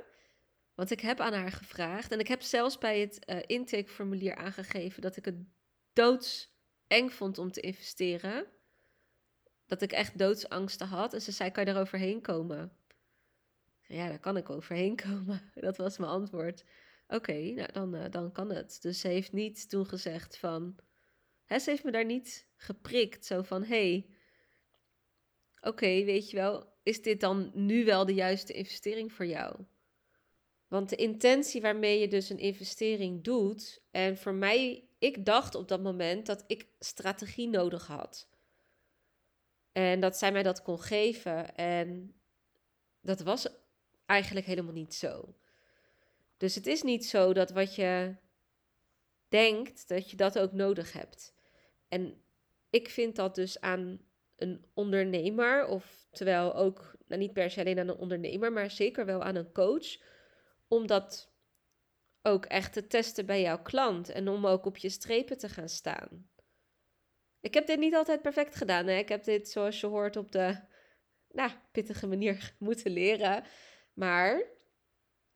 Want 0.75 0.91
ik 0.91 0.99
heb 0.99 1.19
aan 1.19 1.33
haar 1.33 1.51
gevraagd 1.51 2.11
en 2.11 2.19
ik 2.19 2.27
heb 2.27 2.41
zelfs 2.41 2.77
bij 2.77 2.99
het 2.99 3.29
uh, 3.29 3.39
intakeformulier 3.45 4.35
aangegeven 4.35 5.01
dat 5.01 5.17
ik 5.17 5.25
het 5.25 5.35
doodseng 5.93 7.13
vond 7.13 7.37
om 7.37 7.51
te 7.51 7.61
investeren. 7.61 8.47
Dat 9.65 9.81
ik 9.81 9.91
echt 9.91 10.17
doodsangsten 10.17 10.87
had. 10.87 11.13
En 11.13 11.21
ze 11.21 11.31
zei: 11.31 11.51
Kan 11.51 11.65
je 11.65 11.71
er 11.71 11.79
overheen 11.79 12.21
komen? 12.21 12.77
Ja, 13.87 14.07
daar 14.07 14.19
kan 14.19 14.37
ik 14.37 14.49
overheen 14.49 14.95
komen. 14.95 15.51
Dat 15.67 15.77
was 15.77 15.97
mijn 15.97 16.11
antwoord. 16.11 16.63
Oké, 17.11 17.33
nou 17.33 17.71
dan, 17.71 17.95
uh, 17.95 18.05
dan 18.09 18.31
kan 18.31 18.49
het. 18.49 18.77
Dus 18.81 18.99
ze 18.99 19.07
heeft 19.07 19.31
niet 19.31 19.69
toen 19.69 19.85
gezegd 19.85 20.37
van. 20.37 20.75
Hè, 21.45 21.59
ze 21.59 21.69
heeft 21.69 21.83
me 21.83 21.91
daar 21.91 22.05
niet 22.05 22.47
geprikt. 22.55 23.25
Zo 23.25 23.41
van: 23.41 23.63
hey, 23.63 24.09
oké, 25.61 26.03
weet 26.03 26.29
je 26.29 26.37
wel, 26.37 26.73
is 26.83 27.01
dit 27.01 27.19
dan 27.19 27.51
nu 27.53 27.85
wel 27.85 28.05
de 28.05 28.13
juiste 28.13 28.53
investering 28.53 29.13
voor 29.13 29.25
jou? 29.25 29.65
Want 30.67 30.89
de 30.89 30.95
intentie 30.95 31.61
waarmee 31.61 31.99
je 31.99 32.07
dus 32.07 32.29
een 32.29 32.39
investering 32.39 33.23
doet, 33.23 33.81
en 33.91 34.17
voor 34.17 34.33
mij, 34.33 34.87
ik 34.99 35.25
dacht 35.25 35.55
op 35.55 35.67
dat 35.67 35.81
moment 35.81 36.25
dat 36.25 36.43
ik 36.47 36.67
strategie 36.79 37.47
nodig 37.47 37.87
had. 37.87 38.29
En 39.71 39.99
dat 39.99 40.17
zij 40.17 40.31
mij 40.31 40.43
dat 40.43 40.61
kon 40.61 40.79
geven. 40.79 41.55
En 41.55 42.15
dat 43.01 43.19
was 43.21 43.47
eigenlijk 44.05 44.45
helemaal 44.45 44.73
niet 44.73 44.93
zo. 44.93 45.35
Dus 46.41 46.55
het 46.55 46.67
is 46.67 46.81
niet 46.81 47.05
zo 47.05 47.33
dat 47.33 47.49
wat 47.49 47.75
je 47.75 48.15
denkt, 49.27 49.87
dat 49.87 50.09
je 50.09 50.17
dat 50.17 50.39
ook 50.39 50.51
nodig 50.51 50.93
hebt. 50.93 51.33
En 51.87 52.23
ik 52.69 52.89
vind 52.89 53.15
dat 53.15 53.35
dus 53.35 53.59
aan 53.59 54.01
een 54.35 54.65
ondernemer, 54.73 55.65
of 55.65 56.07
terwijl 56.11 56.55
ook, 56.55 56.95
nou 57.07 57.21
niet 57.21 57.33
per 57.33 57.51
se 57.51 57.59
alleen 57.59 57.79
aan 57.79 57.87
een 57.87 57.95
ondernemer, 57.95 58.51
maar 58.51 58.71
zeker 58.71 59.05
wel 59.05 59.23
aan 59.23 59.35
een 59.35 59.51
coach, 59.51 59.97
om 60.67 60.87
dat 60.87 61.33
ook 62.21 62.45
echt 62.45 62.73
te 62.73 62.87
testen 62.87 63.25
bij 63.25 63.41
jouw 63.41 63.61
klant 63.61 64.09
en 64.09 64.27
om 64.27 64.47
ook 64.47 64.65
op 64.65 64.77
je 64.77 64.89
strepen 64.89 65.37
te 65.37 65.49
gaan 65.49 65.69
staan. 65.69 66.29
Ik 67.39 67.53
heb 67.53 67.67
dit 67.67 67.79
niet 67.79 67.95
altijd 67.95 68.21
perfect 68.21 68.55
gedaan. 68.55 68.87
Hè? 68.87 68.97
Ik 68.97 69.09
heb 69.09 69.23
dit, 69.23 69.49
zoals 69.49 69.79
je 69.79 69.87
hoort, 69.87 70.15
op 70.15 70.31
de 70.31 70.59
nou, 71.31 71.51
pittige 71.71 72.07
manier 72.13 72.55
moeten 72.59 72.91
leren. 72.91 73.43
Maar 73.93 74.59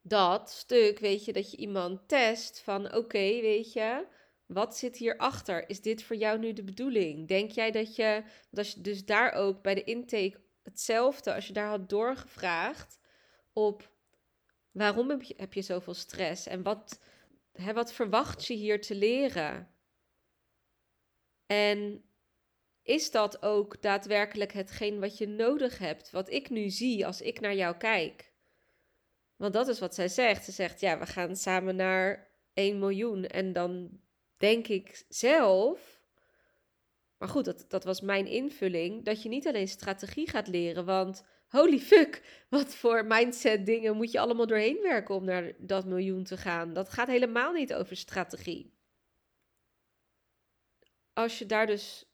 dat 0.08 0.50
stuk, 0.50 0.98
weet 0.98 1.24
je, 1.24 1.32
dat 1.32 1.50
je 1.50 1.56
iemand 1.56 2.08
test 2.08 2.60
van 2.60 2.94
oké, 2.94 3.40
weet 3.40 3.72
je, 3.72 4.06
wat 4.46 4.76
zit 4.76 4.96
hierachter? 4.96 5.68
Is 5.68 5.80
dit 5.80 6.02
voor 6.02 6.16
jou 6.16 6.38
nu 6.38 6.52
de 6.52 6.64
bedoeling? 6.64 7.28
Denk 7.28 7.50
jij 7.50 7.70
dat 7.70 7.96
je, 7.96 8.22
je 8.50 8.74
dus 8.78 9.04
daar 9.04 9.32
ook 9.32 9.62
bij 9.62 9.74
de 9.74 9.84
intake 9.84 10.40
hetzelfde, 10.62 11.34
als 11.34 11.46
je 11.46 11.52
daar 11.52 11.68
had 11.68 11.88
doorgevraagd 11.88 12.98
op 13.52 13.94
waarom 14.70 15.10
heb 15.10 15.22
je, 15.22 15.34
heb 15.36 15.52
je 15.52 15.62
zoveel 15.62 15.94
stress 15.94 16.46
en 16.46 16.62
wat, 16.62 17.00
hè, 17.52 17.72
wat 17.72 17.92
verwacht 17.92 18.46
je 18.46 18.54
hier 18.54 18.80
te 18.80 18.94
leren? 18.94 19.70
En 21.46 22.04
is 22.82 23.10
dat 23.10 23.42
ook 23.42 23.82
daadwerkelijk 23.82 24.52
hetgeen 24.52 25.00
wat 25.00 25.18
je 25.18 25.28
nodig 25.28 25.78
hebt, 25.78 26.10
wat 26.10 26.30
ik 26.30 26.50
nu 26.50 26.70
zie 26.70 27.06
als 27.06 27.20
ik 27.20 27.40
naar 27.40 27.54
jou 27.54 27.76
kijk? 27.76 28.34
Want 29.36 29.52
dat 29.52 29.68
is 29.68 29.78
wat 29.78 29.94
zij 29.94 30.08
zegt. 30.08 30.44
Ze 30.44 30.52
zegt, 30.52 30.80
ja, 30.80 30.98
we 30.98 31.06
gaan 31.06 31.36
samen 31.36 31.76
naar 31.76 32.30
1 32.52 32.78
miljoen. 32.78 33.24
En 33.24 33.52
dan 33.52 34.00
denk 34.36 34.66
ik 34.66 35.04
zelf, 35.08 36.00
maar 37.18 37.28
goed, 37.28 37.44
dat, 37.44 37.64
dat 37.68 37.84
was 37.84 38.00
mijn 38.00 38.26
invulling, 38.26 39.04
dat 39.04 39.22
je 39.22 39.28
niet 39.28 39.46
alleen 39.46 39.68
strategie 39.68 40.28
gaat 40.28 40.48
leren, 40.48 40.84
want 40.84 41.24
holy 41.48 41.78
fuck, 41.78 42.44
wat 42.48 42.74
voor 42.74 43.04
mindset 43.06 43.66
dingen 43.66 43.96
moet 43.96 44.12
je 44.12 44.20
allemaal 44.20 44.46
doorheen 44.46 44.82
werken 44.82 45.14
om 45.14 45.24
naar 45.24 45.52
dat 45.58 45.84
miljoen 45.84 46.24
te 46.24 46.36
gaan. 46.36 46.72
Dat 46.72 46.88
gaat 46.88 47.08
helemaal 47.08 47.52
niet 47.52 47.74
over 47.74 47.96
strategie. 47.96 48.74
Als 51.12 51.38
je 51.38 51.46
daar 51.46 51.66
dus 51.66 52.06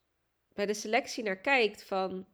bij 0.52 0.67
de 0.67 0.75
selectie 0.75 1.25
naar 1.25 1.41
kijkt 1.41 1.85
van, 1.85 2.26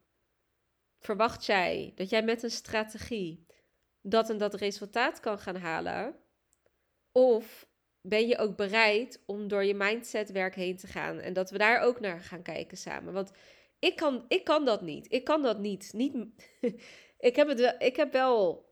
verwacht 0.99 1.47
jij 1.47 1.93
dat 1.95 2.11
jij 2.11 2.23
met 2.23 2.43
een 2.43 2.51
strategie 2.51 3.47
dat 4.03 4.31
en 4.31 4.39
dat 4.39 4.55
resultaat 4.55 5.21
kan 5.21 5.39
gaan 5.39 5.57
halen? 5.57 6.17
Of 7.13 7.69
ben 8.01 8.29
je 8.29 8.39
ook 8.39 8.57
bereid 8.57 9.23
om 9.27 9.49
door 9.49 9.65
je 9.65 9.75
mindsetwerk 9.75 10.55
heen 10.55 10.77
te 10.77 10.87
gaan 10.87 11.21
en 11.21 11.33
dat 11.33 11.51
we 11.51 11.59
daar 11.59 11.81
ook 11.81 12.01
naar 12.01 12.21
gaan 12.21 12.43
kijken 12.43 12.77
samen? 12.77 13.13
Want 13.13 13.33
ik 13.79 13.97
kan, 13.97 14.25
ik 14.29 14.45
kan 14.45 14.65
dat 14.65 14.83
niet. 14.83 15.13
Ik 15.13 15.25
kan 15.25 15.43
dat 15.43 15.59
niet. 15.59 15.93
niet 15.93 16.15
ik, 17.29 17.37
heb 17.37 17.49
het 17.49 17.61
wel, 17.61 17.75
ik 17.79 17.97
heb 17.97 18.13
wel, 18.13 18.67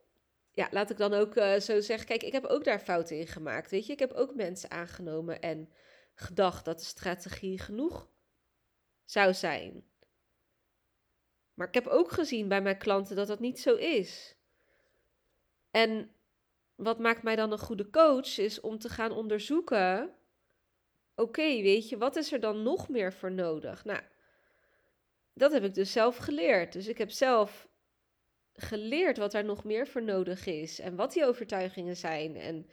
ja, 0.53 0.69
laat 0.71 0.91
ik 0.91 0.97
dan 0.97 1.13
ook 1.13 1.37
uh, 1.37 1.59
zo 1.59 1.81
zeggen. 1.81 2.07
Kijk, 2.07 2.23
ik 2.23 2.33
heb 2.33 2.45
ook 2.45 2.65
daar 2.65 2.81
fouten 2.81 3.19
in 3.19 3.27
gemaakt. 3.27 3.71
Weet 3.71 3.87
je, 3.87 3.93
ik 3.93 3.99
heb 3.99 4.13
ook 4.13 4.35
mensen 4.35 4.71
aangenomen 4.71 5.41
en 5.41 5.73
gedacht 6.15 6.65
dat 6.65 6.79
de 6.79 6.85
strategie 6.85 7.61
genoeg 7.61 8.11
zou 9.05 9.35
zijn. 9.35 9.85
Maar 11.55 11.69
ik 11.69 11.75
heb 11.75 11.87
ook 11.87 12.13
gezien 12.13 12.49
bij 12.49 12.63
mijn 12.63 12.79
klanten 12.79 13.17
dat 13.17 13.27
dat 13.27 13.41
niet 13.41 13.61
zo 13.61 13.75
is. 13.75 14.36
En 15.77 16.11
wat 16.75 16.99
maakt 16.99 17.23
mij 17.23 17.37
dan 17.37 17.53
een 17.53 17.59
goede 17.59 17.91
coach 17.91 18.39
is 18.39 18.61
om 18.61 18.79
te 18.79 18.89
gaan 18.89 19.13
onderzoeken. 19.13 20.15
Oké, 21.15 21.43
weet 21.43 21.89
je, 21.89 21.97
wat 21.97 22.17
is 22.17 22.33
er 22.33 22.41
dan 22.41 22.63
nog 22.63 22.89
meer 22.89 23.13
voor 23.13 23.33
nodig? 23.33 23.85
Nou, 23.85 24.01
dat 25.33 25.53
heb 25.53 25.65
ik 25.65 25.75
dus 25.75 25.93
zelf 25.93 26.17
geleerd. 26.17 26.73
Dus 26.73 26.87
ik 26.87 26.99
heb 26.99 27.11
zelf 27.11 27.69
geleerd 28.55 29.17
wat 29.17 29.35
er 29.35 29.45
nog 29.45 29.65
meer 29.65 29.87
voor 29.87 30.03
nodig 30.03 30.47
is 30.47 30.79
en 30.79 30.97
wat 30.97 31.13
die 31.13 31.25
overtuigingen 31.25 31.97
zijn. 31.97 32.37
En 32.37 32.69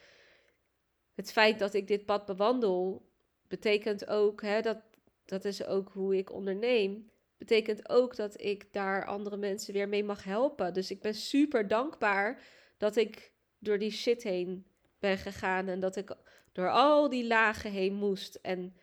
het 1.14 1.32
feit 1.32 1.60
dat 1.60 1.74
ik 1.74 1.88
dit 1.88 2.06
pad 2.06 2.26
bewandel, 2.26 3.10
betekent 3.48 4.08
ook, 4.08 4.42
hè, 4.42 4.62
dat, 4.62 4.82
dat 5.26 5.46
is 5.46 5.66
ook 5.66 5.90
hoe 5.90 6.18
ik 6.18 6.32
onderneem, 6.32 7.12
betekent 7.38 7.90
ook 7.90 8.16
dat 8.16 8.42
ik 8.42 8.74
daar 8.74 9.06
andere 9.06 9.38
mensen 9.38 9.74
weer 9.74 9.90
mee 9.90 10.04
mag 10.04 10.24
helpen. 10.24 10.74
Dus 10.74 10.92
ik 10.92 11.02
ben 11.02 11.14
super 11.14 11.68
dankbaar 11.68 12.42
dat 12.84 12.96
ik 12.96 13.32
door 13.60 13.80
die 13.80 13.92
shit 13.92 14.24
heen 14.24 14.66
ben 15.00 15.18
gegaan 15.18 15.68
en 15.68 15.80
dat 15.80 15.96
ik 15.96 16.16
door 16.52 16.70
al 16.72 17.10
die 17.10 17.28
lagen 17.28 17.72
heen 17.72 17.94
moest. 17.94 18.36
En 18.36 18.75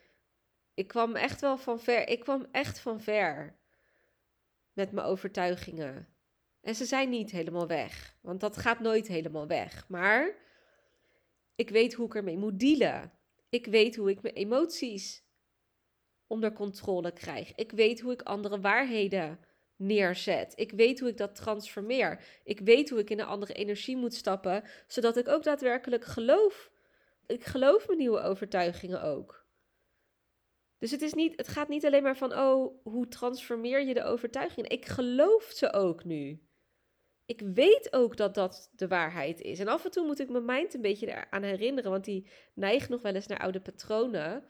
ik 0.73 0.87
kwam 0.87 1.15
echt 1.15 1.41
wel 1.41 1.57
van 1.57 1.79
ver. 1.79 2.07
Ik 2.07 2.19
kwam 2.19 2.47
echt 2.51 2.79
van 2.79 3.01
ver 3.01 3.55
met 4.73 4.91
mijn 4.91 5.07
overtuigingen. 5.07 6.07
En 6.61 6.75
ze 6.75 6.85
zijn 6.85 7.09
niet 7.09 7.31
helemaal 7.31 7.67
weg, 7.67 8.15
want 8.21 8.39
dat 8.39 8.57
gaat 8.57 8.79
nooit 8.79 9.07
helemaal 9.07 9.47
weg. 9.47 9.87
Maar 9.87 10.35
ik 11.55 11.69
weet 11.69 11.93
hoe 11.93 12.05
ik 12.05 12.15
ermee 12.15 12.37
moet 12.37 12.59
dealen. 12.59 13.13
Ik 13.49 13.65
weet 13.65 13.95
hoe 13.95 14.09
ik 14.09 14.21
mijn 14.21 14.35
emoties 14.35 15.23
onder 16.27 16.53
controle 16.53 17.11
krijg. 17.11 17.55
Ik 17.55 17.71
weet 17.71 17.99
hoe 17.99 18.13
ik 18.13 18.21
andere 18.21 18.59
waarheden 18.59 19.39
neerzet. 19.81 20.53
Ik 20.55 20.71
weet 20.71 20.99
hoe 20.99 21.09
ik 21.09 21.17
dat 21.17 21.35
transformeer. 21.35 22.23
Ik 22.43 22.59
weet 22.59 22.89
hoe 22.89 22.99
ik 22.99 23.09
in 23.09 23.19
een 23.19 23.25
andere 23.25 23.53
energie 23.53 23.97
moet 23.97 24.13
stappen, 24.13 24.63
zodat 24.87 25.17
ik 25.17 25.27
ook 25.27 25.43
daadwerkelijk 25.43 26.05
geloof. 26.05 26.71
Ik 27.27 27.43
geloof 27.43 27.87
mijn 27.87 27.99
nieuwe 27.99 28.21
overtuigingen 28.21 29.01
ook. 29.01 29.45
Dus 30.77 30.91
het, 30.91 31.01
is 31.01 31.13
niet, 31.13 31.37
het 31.37 31.47
gaat 31.47 31.69
niet 31.69 31.85
alleen 31.85 32.03
maar 32.03 32.17
van, 32.17 32.33
oh, 32.33 32.83
hoe 32.83 33.07
transformeer 33.07 33.85
je 33.85 33.93
de 33.93 34.03
overtuigingen? 34.03 34.69
Ik 34.69 34.85
geloof 34.85 35.43
ze 35.43 35.73
ook 35.73 36.03
nu. 36.03 36.41
Ik 37.25 37.41
weet 37.53 37.93
ook 37.93 38.17
dat 38.17 38.33
dat 38.33 38.71
de 38.75 38.87
waarheid 38.87 39.41
is. 39.41 39.59
En 39.59 39.67
af 39.67 39.85
en 39.85 39.91
toe 39.91 40.05
moet 40.05 40.19
ik 40.19 40.29
mijn 40.29 40.45
mind 40.45 40.73
een 40.73 40.81
beetje 40.81 41.07
eraan 41.07 41.43
herinneren, 41.43 41.91
want 41.91 42.05
die 42.05 42.29
neigt 42.53 42.89
nog 42.89 43.01
wel 43.01 43.13
eens 43.13 43.27
naar 43.27 43.39
oude 43.39 43.61
patronen, 43.61 44.45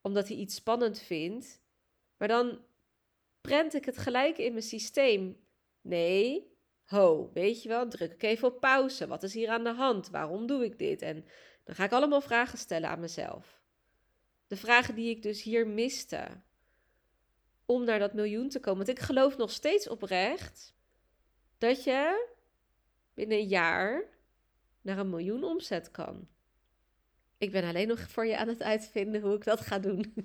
omdat 0.00 0.28
hij 0.28 0.36
iets 0.36 0.54
spannend 0.54 1.00
vindt. 1.00 1.62
Maar 2.16 2.28
dan 2.28 2.64
prent 3.44 3.74
ik 3.74 3.84
het 3.84 3.98
gelijk 3.98 4.38
in 4.38 4.52
mijn 4.52 4.64
systeem. 4.64 5.36
Nee, 5.80 6.52
ho, 6.84 7.30
weet 7.32 7.62
je 7.62 7.68
wel, 7.68 7.88
druk 7.88 8.12
ik 8.12 8.22
even 8.22 8.48
op 8.48 8.60
pauze. 8.60 9.06
Wat 9.06 9.22
is 9.22 9.34
hier 9.34 9.48
aan 9.48 9.64
de 9.64 9.72
hand? 9.72 10.10
Waarom 10.10 10.46
doe 10.46 10.64
ik 10.64 10.78
dit? 10.78 11.02
En 11.02 11.26
dan 11.64 11.74
ga 11.74 11.84
ik 11.84 11.92
allemaal 11.92 12.20
vragen 12.20 12.58
stellen 12.58 12.88
aan 12.88 13.00
mezelf. 13.00 13.62
De 14.46 14.56
vragen 14.56 14.94
die 14.94 15.10
ik 15.10 15.22
dus 15.22 15.42
hier 15.42 15.66
miste 15.66 16.26
om 17.66 17.84
naar 17.84 17.98
dat 17.98 18.14
miljoen 18.14 18.48
te 18.48 18.60
komen. 18.60 18.84
Want 18.86 18.98
ik 18.98 19.04
geloof 19.04 19.36
nog 19.36 19.50
steeds 19.50 19.88
oprecht 19.88 20.74
dat 21.58 21.84
je 21.84 22.28
binnen 23.14 23.38
een 23.38 23.48
jaar 23.48 24.04
naar 24.80 24.98
een 24.98 25.10
miljoen 25.10 25.44
omzet 25.44 25.90
kan. 25.90 26.28
Ik 27.38 27.50
ben 27.50 27.64
alleen 27.64 27.88
nog 27.88 28.00
voor 28.00 28.26
je 28.26 28.36
aan 28.36 28.48
het 28.48 28.62
uitvinden 28.62 29.20
hoe 29.20 29.34
ik 29.34 29.44
dat 29.44 29.60
ga 29.60 29.78
doen. 29.78 30.14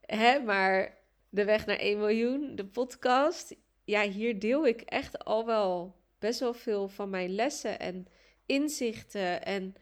Hè, 0.00 0.40
maar 0.40 0.97
de 1.30 1.44
weg 1.44 1.66
naar 1.66 1.78
1 1.78 1.98
miljoen, 1.98 2.56
de 2.56 2.66
podcast. 2.66 3.56
Ja, 3.84 4.02
hier 4.02 4.38
deel 4.38 4.66
ik 4.66 4.80
echt 4.80 5.24
al 5.24 5.46
wel 5.46 5.96
best 6.18 6.40
wel 6.40 6.54
veel 6.54 6.88
van 6.88 7.10
mijn 7.10 7.34
lessen 7.34 7.78
en 7.78 8.06
inzichten. 8.46 9.44
En 9.44 9.74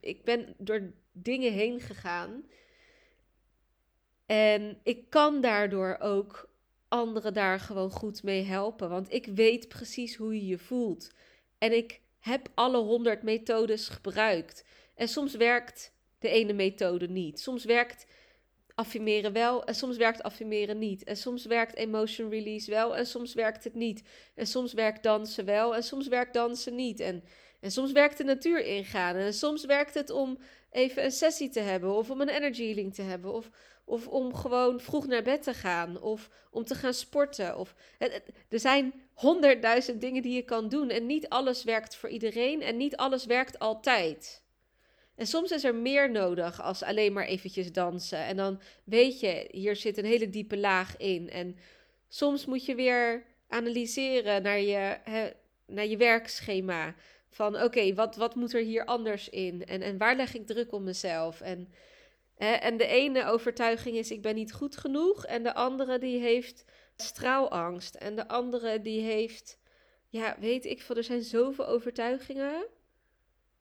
ik 0.00 0.24
ben 0.24 0.54
door 0.58 0.92
dingen 1.12 1.52
heen 1.52 1.80
gegaan. 1.80 2.44
En 4.26 4.80
ik 4.82 5.10
kan 5.10 5.40
daardoor 5.40 5.96
ook 6.00 6.52
anderen 6.88 7.34
daar 7.34 7.60
gewoon 7.60 7.90
goed 7.90 8.22
mee 8.22 8.42
helpen. 8.42 8.88
Want 8.88 9.12
ik 9.12 9.26
weet 9.26 9.68
precies 9.68 10.16
hoe 10.16 10.34
je 10.34 10.46
je 10.46 10.58
voelt. 10.58 11.10
En 11.58 11.76
ik 11.76 12.00
heb 12.18 12.48
alle 12.54 12.78
honderd 12.78 13.22
methodes 13.22 13.88
gebruikt. 13.88 14.64
En 14.94 15.08
soms 15.08 15.34
werkt 15.34 15.92
de 16.18 16.28
ene 16.28 16.52
methode 16.52 17.08
niet. 17.08 17.40
Soms 17.40 17.64
werkt 17.64 18.06
affirmeren 18.74 19.32
wel 19.32 19.64
en 19.64 19.74
soms 19.74 19.96
werkt 19.96 20.22
affirmeren 20.22 20.78
niet. 20.78 21.04
En 21.04 21.16
soms 21.16 21.44
werkt 21.44 21.76
emotion 21.76 22.30
release 22.30 22.70
wel 22.70 22.96
en 22.96 23.06
soms 23.06 23.34
werkt 23.34 23.64
het 23.64 23.74
niet. 23.74 24.02
En 24.34 24.46
soms 24.46 24.72
werkt 24.72 25.02
dansen 25.02 25.44
wel 25.44 25.74
en 25.74 25.82
soms 25.82 26.08
werkt 26.08 26.34
dansen 26.34 26.74
niet. 26.74 27.00
En, 27.00 27.24
en 27.60 27.70
soms 27.70 27.92
werkt 27.92 28.16
de 28.16 28.24
natuur 28.24 28.64
ingaan 28.64 29.16
en 29.16 29.34
soms 29.34 29.64
werkt 29.64 29.94
het 29.94 30.10
om 30.10 30.38
even 30.70 31.04
een 31.04 31.12
sessie 31.12 31.48
te 31.48 31.60
hebben 31.60 31.94
of 31.94 32.10
om 32.10 32.20
een 32.20 32.28
energy 32.28 32.64
healing 32.64 32.94
te 32.94 33.02
hebben 33.02 33.32
of, 33.32 33.50
Of 33.84 34.08
om 34.08 34.34
gewoon 34.34 34.80
vroeg 34.80 35.06
naar 35.06 35.22
bed 35.22 35.42
te 35.42 35.54
gaan. 35.54 36.00
Of 36.00 36.30
om 36.50 36.64
te 36.64 36.74
gaan 36.74 36.94
sporten. 36.94 37.58
Of, 37.58 37.74
er 38.48 38.60
zijn 38.60 38.94
honderdduizend 39.14 40.00
dingen 40.00 40.22
die 40.22 40.34
je 40.34 40.42
kan 40.42 40.68
doen. 40.68 40.90
En 40.90 41.06
niet 41.06 41.28
alles 41.28 41.64
werkt 41.64 41.96
voor 41.96 42.08
iedereen. 42.08 42.62
En 42.62 42.76
niet 42.76 42.96
alles 42.96 43.24
werkt 43.24 43.58
altijd. 43.58 44.43
En 45.14 45.26
soms 45.26 45.50
is 45.50 45.64
er 45.64 45.74
meer 45.74 46.10
nodig 46.10 46.62
als 46.62 46.82
alleen 46.82 47.12
maar 47.12 47.24
eventjes 47.26 47.72
dansen. 47.72 48.18
En 48.18 48.36
dan 48.36 48.60
weet 48.84 49.20
je, 49.20 49.48
hier 49.50 49.76
zit 49.76 49.98
een 49.98 50.04
hele 50.04 50.28
diepe 50.28 50.58
laag 50.58 50.96
in. 50.96 51.30
En 51.30 51.56
soms 52.08 52.46
moet 52.46 52.64
je 52.64 52.74
weer 52.74 53.24
analyseren 53.48 54.42
naar 54.42 54.60
je, 54.60 54.96
naar 55.66 55.86
je 55.86 55.96
werkschema. 55.96 56.94
Van 57.30 57.62
oké, 57.62 57.94
wat, 57.94 58.16
wat 58.16 58.34
moet 58.34 58.52
er 58.52 58.62
hier 58.62 58.84
anders 58.84 59.28
in? 59.28 59.66
En, 59.66 59.82
en 59.82 59.98
waar 59.98 60.16
leg 60.16 60.34
ik 60.34 60.46
druk 60.46 60.72
op 60.72 60.80
mezelf? 60.80 61.40
En, 61.40 61.72
en 62.36 62.76
de 62.76 62.86
ene 62.86 63.26
overtuiging 63.26 63.96
is 63.96 64.10
ik 64.10 64.22
ben 64.22 64.34
niet 64.34 64.52
goed 64.52 64.76
genoeg. 64.76 65.26
En 65.26 65.42
de 65.42 65.54
andere 65.54 65.98
die 65.98 66.18
heeft 66.18 66.64
straalangst. 66.96 67.94
En 67.94 68.16
de 68.16 68.28
andere 68.28 68.80
die 68.80 69.00
heeft, 69.00 69.58
ja, 70.08 70.36
weet 70.40 70.64
ik 70.64 70.82
veel, 70.82 70.96
er 70.96 71.04
zijn 71.04 71.22
zoveel 71.22 71.66
overtuigingen. 71.66 72.66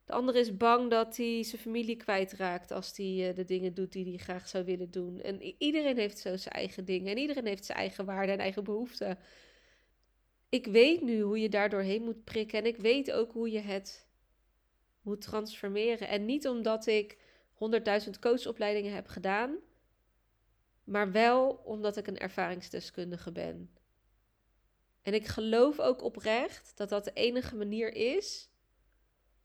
De 0.06 0.14
andere 0.14 0.40
is 0.40 0.58
bang 0.58 0.90
dat 0.90 1.18
hij 1.18 1.44
zijn 1.44 1.62
familie 1.62 1.96
kwijtraakt 1.96 2.72
als 2.72 2.98
hij 2.98 3.30
uh, 3.30 3.36
de 3.36 3.44
dingen 3.44 3.74
doet 3.74 3.92
die 3.92 4.06
hij 4.06 4.18
graag 4.18 4.48
zou 4.48 4.66
willen 4.66 4.92
doen. 4.92 5.22
En 5.22 5.42
iedereen 5.58 5.98
heeft 5.98 6.20
zo 6.20 6.38
zijn 6.38 6.54
eigen 6.54 6.86
dingen. 6.86 7.12
En 7.12 7.18
iedereen 7.18 7.46
heeft 7.46 7.66
zijn 7.66 7.78
eigen 7.78 8.06
waarden 8.06 8.34
en 8.34 8.42
eigen 8.42 8.64
behoeften. 8.64 9.20
Ik 10.50 10.66
weet 10.66 11.02
nu 11.02 11.22
hoe 11.22 11.40
je 11.40 11.50
daar 11.50 11.70
doorheen 11.70 12.04
moet 12.04 12.24
prikken. 12.24 12.60
En 12.60 12.66
ik 12.66 12.78
weet 12.78 13.12
ook 13.12 13.32
hoe 13.32 13.52
je 13.52 13.60
het 13.60 14.08
moet 15.02 15.22
transformeren. 15.22 16.08
En 16.08 16.26
niet 16.26 16.48
omdat 16.48 16.86
ik 16.86 17.18
100.000 18.04 18.10
coachopleidingen 18.20 18.94
heb 18.94 19.08
gedaan. 19.08 19.56
Maar 20.84 21.12
wel 21.12 21.50
omdat 21.50 21.98
ik 21.98 22.08
een 22.08 22.18
ervaringsdeskundige 22.18 23.32
ben. 23.32 23.72
En 25.02 25.14
ik 25.14 25.28
geloof 25.28 25.80
ook 25.80 26.02
oprecht 26.02 26.78
dat 26.78 26.90
dat 26.90 27.04
de 27.04 27.14
enige 27.14 27.56
manier 27.56 27.94
is 27.94 28.53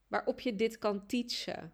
waarop 0.08 0.40
je 0.40 0.56
dit 0.56 0.78
kan 0.78 1.06
teachen. 1.06 1.72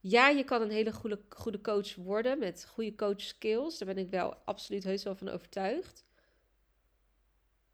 Ja, 0.00 0.28
je 0.28 0.44
kan 0.44 0.62
een 0.62 0.70
hele 0.70 0.92
goede, 0.92 1.20
goede 1.28 1.60
coach 1.60 1.94
worden 1.94 2.38
met 2.38 2.66
goede 2.68 2.94
coach 2.94 3.20
skills. 3.20 3.78
Daar 3.78 3.94
ben 3.94 4.04
ik 4.04 4.10
wel 4.10 4.34
absoluut 4.34 4.84
heus 4.84 5.02
wel 5.02 5.16
van 5.16 5.28
overtuigd. 5.28 6.04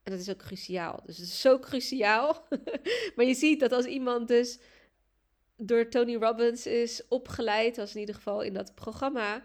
En 0.03 0.13
dat 0.13 0.21
is 0.21 0.31
ook 0.31 0.39
cruciaal. 0.39 1.03
Dus 1.05 1.17
het 1.17 1.27
is 1.27 1.41
zo 1.41 1.59
cruciaal. 1.59 2.47
maar 3.17 3.25
je 3.25 3.35
ziet 3.35 3.61
dat 3.61 3.73
als 3.73 3.85
iemand 3.85 4.29
dus 4.29 4.59
door 5.57 5.89
Tony 5.89 6.17
Robbins 6.17 6.67
is 6.67 7.09
opgeleid, 7.09 7.79
als 7.79 7.95
in 7.95 8.01
ieder 8.01 8.15
geval 8.15 8.43
in 8.43 8.55
dat 8.55 8.75
programma, 8.75 9.45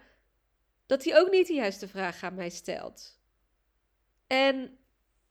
dat 0.85 1.03
hij 1.03 1.19
ook 1.19 1.31
niet 1.31 1.47
de 1.47 1.53
juiste 1.53 1.87
vraag 1.87 2.23
aan 2.23 2.35
mij 2.35 2.49
stelt. 2.49 3.19
En 4.27 4.77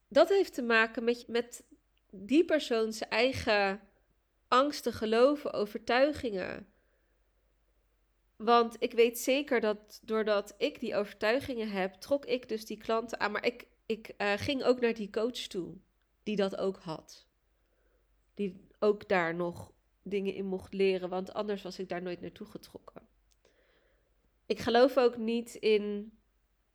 dat 0.09 0.29
heeft 0.29 0.55
te 0.55 0.63
maken 0.63 1.05
met, 1.05 1.25
met 1.29 1.65
die 2.11 2.45
persoon 2.45 2.93
zijn 2.93 3.11
eigen 3.11 3.81
angsten, 4.51 4.93
geloven, 4.93 5.53
overtuigingen. 5.53 6.67
Want 8.37 8.77
ik 8.79 8.93
weet 8.93 9.19
zeker 9.19 9.61
dat 9.61 10.01
doordat 10.03 10.55
ik 10.59 10.81
die 10.81 10.97
overtuigingen 10.97 11.71
heb, 11.71 11.95
trok 11.95 12.25
ik 12.25 12.49
dus 12.49 12.67
die 12.67 12.79
klanten 12.79 13.21
aan. 13.21 13.33
Maar 13.33 13.47
ik, 13.47 13.67
ik 13.87 14.15
uh, 14.19 14.33
ging 14.33 14.65
ook 14.65 14.81
naar 14.81 14.95
die 14.95 15.11
coach 15.11 15.33
toe, 15.33 15.77
die 16.23 16.37
dat 16.37 16.57
ook 16.57 16.77
had. 16.77 17.27
Die 18.35 18.67
ook 18.79 19.09
daar 19.09 19.35
nog 19.35 19.73
dingen 20.03 20.35
in 20.35 20.47
mocht 20.47 20.73
leren, 20.73 21.09
want 21.09 21.33
anders 21.33 21.63
was 21.63 21.79
ik 21.79 21.89
daar 21.89 22.03
nooit 22.03 22.21
naartoe 22.21 22.47
getrokken. 22.47 23.09
Ik 24.47 24.59
geloof 24.59 24.97
ook 24.97 25.17
niet 25.17 25.55
in 25.55 26.13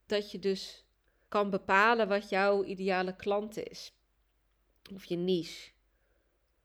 dat 0.06 0.30
je 0.30 0.38
dus 0.38 0.86
kan 1.28 1.50
bepalen 1.50 2.08
wat 2.08 2.28
jouw 2.28 2.64
ideale 2.64 3.16
klant 3.16 3.56
is. 3.56 3.92
Of 4.94 5.04
je 5.04 5.16
niche. 5.16 5.70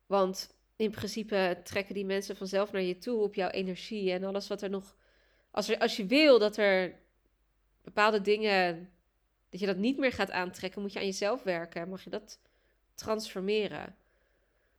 Want 0.05 0.59
in 0.81 0.91
principe 0.91 1.59
trekken 1.63 1.93
die 1.93 2.05
mensen 2.05 2.35
vanzelf 2.35 2.71
naar 2.71 2.81
je 2.81 2.97
toe 2.97 3.21
op 3.21 3.35
jouw 3.35 3.49
energie 3.49 4.11
en 4.11 4.23
alles 4.23 4.47
wat 4.47 4.61
er 4.61 4.69
nog. 4.69 4.95
Als, 5.51 5.79
als 5.79 5.97
je 5.97 6.05
wil 6.05 6.39
dat 6.39 6.57
er 6.57 6.95
bepaalde 7.81 8.21
dingen. 8.21 8.89
dat 9.49 9.59
je 9.59 9.65
dat 9.65 9.77
niet 9.77 9.97
meer 9.97 10.11
gaat 10.11 10.31
aantrekken, 10.31 10.81
moet 10.81 10.93
je 10.93 10.99
aan 10.99 11.05
jezelf 11.05 11.43
werken. 11.43 11.89
Mag 11.89 12.03
je 12.03 12.09
dat 12.09 12.39
transformeren. 12.95 13.95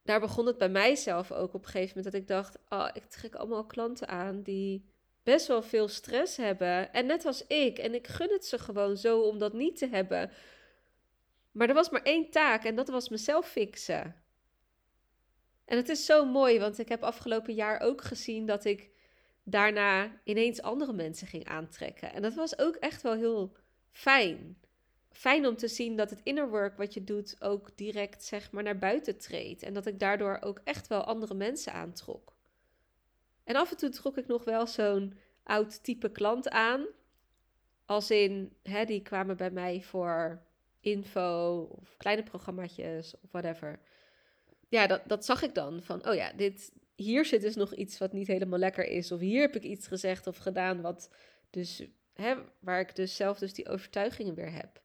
Daar 0.03 0.21
begon 0.21 0.47
het 0.47 0.59
bij 0.59 0.69
mijzelf 0.69 1.33
ook 1.33 1.55
op 1.55 1.65
een 1.65 1.71
gegeven 1.71 1.97
moment 1.97 2.13
dat 2.13 2.23
ik 2.23 2.29
dacht: 2.29 2.59
oh, 2.69 2.89
ik 2.93 3.05
trek 3.05 3.35
allemaal 3.35 3.67
klanten 3.67 4.09
aan 4.09 4.43
die 4.43 4.85
best 5.23 5.47
wel 5.47 5.63
veel 5.63 5.89
stress 5.89 6.37
hebben. 6.37 6.93
En 6.93 7.07
net 7.07 7.25
als 7.25 7.47
ik. 7.47 7.79
En 7.79 7.95
ik 7.95 8.07
gun 8.07 8.31
het 8.31 8.47
ze 8.47 8.59
gewoon 8.59 8.97
zo 8.97 9.21
om 9.21 9.39
dat 9.39 9.53
niet 9.53 9.77
te 9.77 9.89
hebben. 9.89 10.31
Maar 11.53 11.69
er 11.69 11.75
was 11.75 11.91
maar 11.91 12.03
één 12.03 12.31
taak 12.31 12.65
en 12.65 12.75
dat 12.75 12.89
was 12.89 13.09
mezelf 13.09 13.49
fixen. 13.49 14.22
En 15.65 15.77
het 15.77 15.89
is 15.89 16.05
zo 16.05 16.25
mooi, 16.25 16.59
want 16.59 16.79
ik 16.79 16.89
heb 16.89 17.03
afgelopen 17.03 17.55
jaar 17.55 17.81
ook 17.81 18.03
gezien 18.03 18.47
dat 18.47 18.65
ik 18.65 18.91
daarna 19.43 20.21
ineens 20.25 20.63
andere 20.63 20.93
mensen 20.93 21.27
ging 21.27 21.45
aantrekken. 21.45 22.13
En 22.13 22.23
dat 22.23 22.35
was 22.35 22.59
ook 22.59 22.75
echt 22.75 23.03
wel 23.03 23.15
heel 23.15 23.57
fijn. 23.91 24.59
Fijn 25.11 25.47
om 25.47 25.57
te 25.57 25.69
zien 25.69 25.97
dat 25.97 26.11
het 26.11 26.21
inner 26.23 26.51
work 26.51 26.77
wat 26.77 26.95
je 26.95 27.05
doet 27.05 27.37
ook 27.41 27.77
direct 27.77 28.25
zeg 28.25 28.51
maar 28.51 28.63
naar 28.63 28.79
buiten 28.79 29.19
treedt. 29.19 29.63
En 29.63 29.75
dat 29.75 29.87
ik 29.87 29.99
daardoor 29.99 30.39
ook 30.41 30.61
echt 30.65 30.87
wel 30.87 31.05
andere 31.05 31.35
mensen 31.35 31.73
aantrok. 31.73 32.35
En 33.45 33.57
af 33.57 33.71
en 33.71 33.77
toe 33.77 33.89
trok 33.89 34.17
ik 34.17 34.27
nog 34.27 34.45
wel 34.45 34.67
zo'n 34.67 35.19
oud 35.43 35.85
type 35.85 36.13
klant 36.13 36.49
aan. 36.49 36.87
Als 37.85 38.11
in, 38.11 38.57
hè, 38.63 38.85
die 38.85 39.03
kwamen 39.03 39.37
bij 39.37 39.51
mij 39.51 39.83
voor 39.83 40.43
info 40.81 41.61
of 41.81 41.97
kleine 41.97 42.23
programmaatjes 42.23 43.15
of 43.21 43.31
whatever 43.31 43.81
ja, 44.73 44.87
dat, 44.87 45.03
dat 45.07 45.25
zag 45.25 45.43
ik 45.43 45.55
dan. 45.55 45.83
Van, 45.83 46.09
oh 46.09 46.15
ja, 46.15 46.33
dit, 46.33 46.73
hier 46.95 47.25
zit 47.25 47.41
dus 47.41 47.55
nog 47.55 47.75
iets 47.75 47.99
wat 47.99 48.13
niet 48.13 48.27
helemaal 48.27 48.59
lekker 48.59 48.85
is. 48.85 49.13
Of 49.13 49.21
hier 49.21 49.41
heb 49.41 49.57
ik 49.57 49.63
iets 49.63 49.87
gezegd 49.87 50.27
of 50.27 50.37
gedaan 50.37 50.81
wat 50.81 51.11
dus, 51.51 51.83
hè, 52.13 52.35
waar 52.59 52.81
ik 52.81 52.97
dus 52.97 53.17
zelf 53.17 53.39
dus 53.39 53.55
die 53.55 53.69
overtuigingen 53.69 54.35
weer 54.35 54.53
heb. 54.53 54.83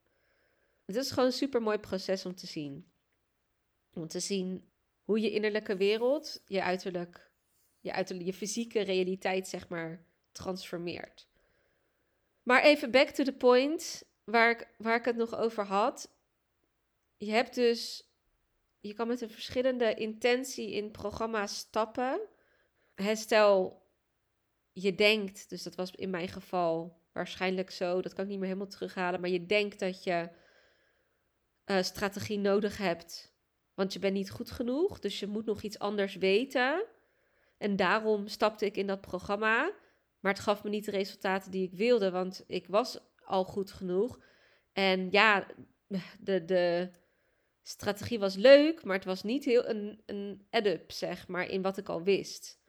Het 0.86 0.96
is 0.96 1.10
gewoon 1.10 1.26
een 1.26 1.34
super 1.34 1.62
mooi 1.62 1.78
proces 1.78 2.26
om 2.26 2.36
te 2.36 2.48
zien. 2.48 2.92
Om 3.94 4.08
te 4.08 4.20
zien 4.20 4.70
hoe 5.04 5.20
je 5.20 5.32
innerlijke 5.32 5.78
wereld, 5.78 6.42
je 6.46 6.64
uiterlijk, 6.64 7.32
je, 7.80 7.94
uiterlijk, 7.94 8.28
je 8.28 8.34
fysieke 8.34 8.82
realiteit, 8.82 9.48
zeg 9.48 9.70
maar, 9.70 10.06
transformeert. 10.32 11.28
Maar 12.44 12.64
even 12.64 12.92
back 12.92 13.10
to 13.10 13.24
the 13.24 13.34
point 13.34 14.04
waar 14.24 14.52
ik, 14.52 14.68
waar 14.78 14.96
ik 14.96 15.06
het 15.06 15.16
nog 15.16 15.36
over 15.36 15.66
had. 15.66 16.12
Je 17.18 17.32
hebt 17.32 17.56
dus 17.56 18.07
je 18.80 18.94
kan 18.94 19.08
met 19.08 19.22
een 19.22 19.30
verschillende 19.30 19.94
intentie 19.94 20.72
in 20.72 20.92
programma's 20.92 21.58
stappen. 21.58 22.20
stel, 23.14 23.82
je 24.72 24.96
denkt, 24.96 25.50
dus 25.50 25.64
dat 25.64 25.76
was 25.76 25.92
in 25.92 26.10
mijn 26.10 26.28
geval 26.28 27.02
waarschijnlijk 27.12 27.72
zo, 27.72 28.02
dat 28.02 28.14
kan 28.14 28.24
ik 28.24 28.30
niet 28.30 28.40
meer 28.40 28.48
helemaal 28.48 28.70
terughalen, 28.70 29.22
maar 29.22 29.30
je 29.30 29.46
denkt 29.46 29.80
dat 29.80 30.04
je 30.04 30.30
uh, 31.66 31.82
strategie 31.82 32.40
nodig 32.40 32.78
hebt, 32.78 33.36
want 33.74 33.94
je 33.94 34.00
bent 34.00 34.14
niet 34.14 34.32
goed 34.32 34.52
genoeg, 34.52 35.00
dus 35.00 35.20
je 35.20 35.28
moet 35.28 35.46
nog 35.46 35.62
iets 35.62 35.80
anders 35.80 36.16
weten. 36.16 36.86
En 37.58 37.76
daarom 37.76 38.28
stapte 38.28 38.66
ik 38.66 38.78
in 38.78 38.88
dat 38.88 39.02
programma, 39.02 39.72
maar 40.20 40.34
het 40.34 40.42
gaf 40.42 40.64
me 40.64 40.70
niet 40.70 40.86
de 40.86 40.92
resultaten 40.92 41.52
die 41.52 41.64
ik 41.64 41.74
wilde, 41.74 42.12
want 42.12 42.44
ik 42.48 42.68
was 42.68 43.00
al 43.26 43.44
goed 43.44 43.72
genoeg. 43.72 44.20
En 44.74 45.12
ja, 45.12 45.48
de, 46.20 46.46
de, 46.46 46.92
strategie 47.68 48.20
was 48.20 48.36
leuk, 48.36 48.84
maar 48.84 48.96
het 48.96 49.06
was 49.06 49.24
niet 49.24 49.46
heel 49.46 49.68
een, 49.68 50.02
een 50.06 50.46
add-up, 50.50 50.92
zeg 50.92 51.28
maar, 51.28 51.50
in 51.50 51.62
wat 51.62 51.78
ik 51.78 51.90
al 51.90 52.04
wist. 52.04 52.60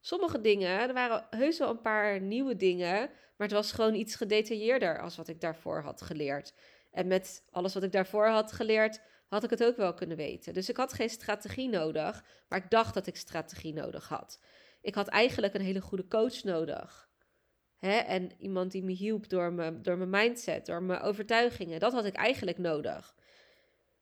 Sommige 0.00 0.40
dingen, 0.40 0.68
er 0.68 0.92
waren 0.92 1.26
heus 1.30 1.58
wel 1.58 1.70
een 1.70 1.80
paar 1.80 2.20
nieuwe 2.20 2.56
dingen, 2.56 2.98
maar 3.36 3.46
het 3.46 3.56
was 3.56 3.72
gewoon 3.72 3.94
iets 3.94 4.14
gedetailleerder 4.14 5.00
als 5.00 5.16
wat 5.16 5.28
ik 5.28 5.40
daarvoor 5.40 5.80
had 5.80 6.02
geleerd. 6.02 6.52
En 6.90 7.06
met 7.06 7.44
alles 7.50 7.74
wat 7.74 7.82
ik 7.82 7.92
daarvoor 7.92 8.26
had 8.26 8.52
geleerd, 8.52 9.00
had 9.28 9.44
ik 9.44 9.50
het 9.50 9.64
ook 9.64 9.76
wel 9.76 9.94
kunnen 9.94 10.16
weten. 10.16 10.54
Dus 10.54 10.68
ik 10.68 10.76
had 10.76 10.92
geen 10.92 11.10
strategie 11.10 11.68
nodig, 11.68 12.24
maar 12.48 12.58
ik 12.58 12.70
dacht 12.70 12.94
dat 12.94 13.06
ik 13.06 13.16
strategie 13.16 13.72
nodig 13.72 14.08
had. 14.08 14.40
Ik 14.80 14.94
had 14.94 15.08
eigenlijk 15.08 15.54
een 15.54 15.60
hele 15.60 15.80
goede 15.80 16.08
coach 16.08 16.42
nodig. 16.42 17.08
Hè? 17.76 17.96
En 17.96 18.30
iemand 18.38 18.72
die 18.72 18.82
me 18.82 18.92
hielp 18.92 19.28
door, 19.28 19.52
me, 19.52 19.80
door 19.80 19.96
mijn 19.96 20.10
mindset, 20.10 20.66
door 20.66 20.82
mijn 20.82 21.00
overtuigingen. 21.00 21.80
Dat 21.80 21.92
had 21.92 22.04
ik 22.04 22.14
eigenlijk 22.14 22.58
nodig. 22.58 23.14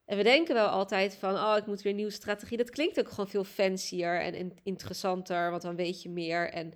En 0.05 0.17
we 0.17 0.23
denken 0.23 0.53
wel 0.53 0.67
altijd 0.67 1.15
van, 1.15 1.35
oh, 1.35 1.55
ik 1.57 1.65
moet 1.65 1.81
weer 1.81 1.91
een 1.91 1.97
nieuwe 1.97 2.11
strategie. 2.11 2.57
Dat 2.57 2.69
klinkt 2.69 2.99
ook 2.99 3.09
gewoon 3.09 3.27
veel 3.29 3.43
fancier 3.43 4.21
en 4.21 4.53
interessanter, 4.63 5.49
want 5.49 5.61
dan 5.61 5.75
weet 5.75 6.01
je 6.01 6.09
meer. 6.09 6.49
En... 6.49 6.73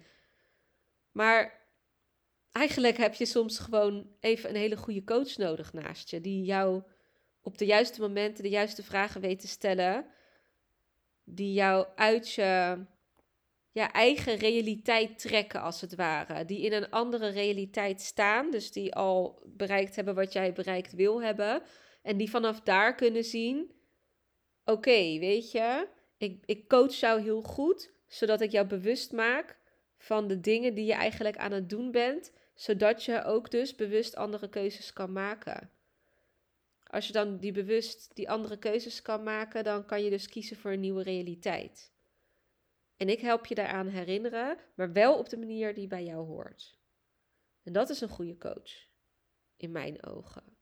Maar 1.11 1.59
eigenlijk 2.51 2.97
heb 2.97 3.13
je 3.13 3.25
soms 3.25 3.59
gewoon 3.59 4.07
even 4.19 4.49
een 4.49 4.55
hele 4.55 4.77
goede 4.77 5.03
coach 5.03 5.37
nodig 5.37 5.73
naast 5.73 6.09
je, 6.09 6.21
die 6.21 6.43
jou 6.43 6.83
op 7.41 7.57
de 7.57 7.65
juiste 7.65 8.01
momenten 8.01 8.43
de 8.43 8.49
juiste 8.49 8.83
vragen 8.83 9.21
weet 9.21 9.39
te 9.39 9.47
stellen, 9.47 10.05
die 11.23 11.53
jou 11.53 11.87
uit 11.95 12.31
je 12.31 12.77
ja, 13.71 13.91
eigen 13.91 14.35
realiteit 14.35 15.19
trekken, 15.19 15.61
als 15.61 15.81
het 15.81 15.95
ware. 15.95 16.45
Die 16.45 16.61
in 16.61 16.73
een 16.73 16.89
andere 16.89 17.29
realiteit 17.29 18.01
staan, 18.01 18.51
dus 18.51 18.71
die 18.71 18.95
al 18.95 19.41
bereikt 19.45 19.95
hebben 19.95 20.15
wat 20.15 20.33
jij 20.33 20.53
bereikt 20.53 20.93
wil 20.93 21.21
hebben. 21.21 21.61
En 22.01 22.17
die 22.17 22.29
vanaf 22.29 22.61
daar 22.61 22.95
kunnen 22.95 23.23
zien: 23.23 23.71
oké, 24.65 25.19
weet 25.19 25.51
je, 25.51 25.87
ik, 26.17 26.43
ik 26.45 26.67
coach 26.67 26.93
jou 26.93 27.21
heel 27.21 27.41
goed, 27.41 27.91
zodat 28.07 28.41
ik 28.41 28.51
jou 28.51 28.67
bewust 28.67 29.11
maak 29.11 29.57
van 29.97 30.27
de 30.27 30.39
dingen 30.39 30.73
die 30.73 30.85
je 30.85 30.93
eigenlijk 30.93 31.37
aan 31.37 31.51
het 31.51 31.69
doen 31.69 31.91
bent, 31.91 32.31
zodat 32.55 33.03
je 33.03 33.23
ook 33.23 33.51
dus 33.51 33.75
bewust 33.75 34.15
andere 34.15 34.49
keuzes 34.49 34.93
kan 34.93 35.11
maken. 35.11 35.71
Als 36.83 37.07
je 37.07 37.13
dan 37.13 37.37
die 37.37 37.51
bewust 37.51 38.15
die 38.15 38.29
andere 38.29 38.57
keuzes 38.57 39.01
kan 39.01 39.23
maken, 39.23 39.63
dan 39.63 39.85
kan 39.85 40.03
je 40.03 40.09
dus 40.09 40.29
kiezen 40.29 40.57
voor 40.57 40.71
een 40.71 40.79
nieuwe 40.79 41.03
realiteit. 41.03 41.91
En 42.97 43.09
ik 43.09 43.19
help 43.19 43.45
je 43.45 43.55
daaraan 43.55 43.87
herinneren, 43.87 44.57
maar 44.75 44.91
wel 44.91 45.17
op 45.17 45.29
de 45.29 45.37
manier 45.37 45.73
die 45.73 45.87
bij 45.87 46.03
jou 46.03 46.25
hoort. 46.25 46.77
En 47.63 47.73
dat 47.73 47.89
is 47.89 48.01
een 48.01 48.09
goede 48.09 48.37
coach, 48.37 48.87
in 49.57 49.71
mijn 49.71 50.03
ogen. 50.03 50.58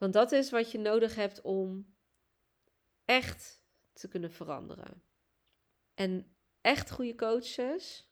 Want 0.00 0.12
dat 0.12 0.32
is 0.32 0.50
wat 0.50 0.70
je 0.70 0.78
nodig 0.78 1.14
hebt 1.14 1.40
om 1.40 1.94
echt 3.04 3.62
te 3.92 4.08
kunnen 4.08 4.32
veranderen. 4.32 5.02
En 5.94 6.36
echt 6.60 6.90
goede 6.90 7.14
coaches, 7.14 8.10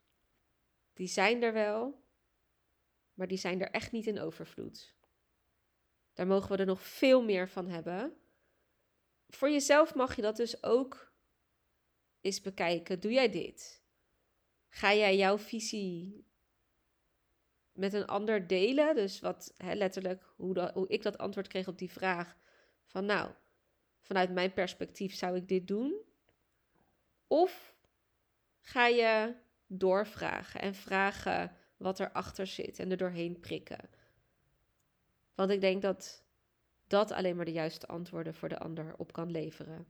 die 0.93 1.07
zijn 1.07 1.43
er 1.43 1.53
wel, 1.53 2.05
maar 3.15 3.29
die 3.29 3.39
zijn 3.39 3.61
er 3.61 3.71
echt 3.71 3.93
niet 3.93 4.07
in 4.07 4.21
overvloed. 4.21 4.97
Daar 6.13 6.27
mogen 6.27 6.51
we 6.51 6.57
er 6.57 6.67
nog 6.67 6.83
veel 6.83 7.23
meer 7.25 7.49
van 7.49 7.69
hebben. 7.69 8.17
Voor 9.29 9.51
jezelf 9.51 9.95
mag 9.95 10.17
je 10.17 10.23
dat 10.23 10.37
dus 10.37 10.63
ook 10.63 11.13
eens 12.21 12.41
bekijken. 12.41 13.01
Doe 13.01 13.13
jij 13.13 13.31
dit? 13.31 13.83
Ga 14.69 14.95
jij 14.95 15.17
jouw 15.17 15.39
visie 15.39 16.28
met 17.79 17.93
een 17.93 18.07
ander 18.07 18.47
delen? 18.47 18.95
Dus 18.95 19.21
wat 19.21 19.55
hè, 19.57 19.75
letterlijk, 19.75 20.23
hoe, 20.37 20.71
hoe 20.75 20.89
ik 20.89 21.03
dat 21.03 21.19
antwoord 21.19 21.49
kreeg 21.49 21.69
op 21.69 21.79
die 21.79 21.91
vraag. 21.91 22.37
Van 22.85 23.05
nou, 23.05 23.31
vanuit 24.01 24.31
mijn 24.31 24.53
perspectief 24.53 25.15
zou 25.15 25.37
ik 25.37 25.49
dit 25.49 25.67
doen. 25.67 25.95
Of 27.27 27.75
ga 28.61 28.87
je 28.87 29.35
doorvragen 29.67 30.61
en 30.61 30.75
vragen 30.75 31.57
wat 31.77 32.01
erachter 32.01 32.47
zit 32.47 32.79
en 32.79 32.91
er 32.91 32.97
doorheen 32.97 33.41
prikken. 33.41 33.91
Want 35.35 35.51
ik 35.51 35.61
denk 35.61 35.83
dat 35.83 36.25
dat 36.87 37.11
alleen 37.11 37.37
maar 37.37 37.45
de 37.45 37.53
juiste 37.53 37.87
antwoorden 37.87 38.35
voor 38.35 38.49
de 38.49 38.59
ander 38.59 38.95
op 38.97 39.13
kan 39.13 39.31
leveren. 39.31 39.87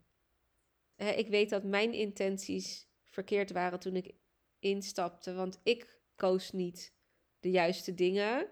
Ik 0.97 1.29
weet 1.29 1.51
dat 1.51 1.65
mijn 1.65 1.93
intenties 1.93 2.89
verkeerd 3.05 3.53
waren 3.53 3.81
toen 3.81 3.97
ik 3.97 4.15
instapte, 4.59 5.35
want 5.35 5.61
ik 5.63 6.01
koos 6.17 6.53
niet 6.53 6.97
de 7.41 7.51
juiste 7.51 7.95
dingen. 7.95 8.47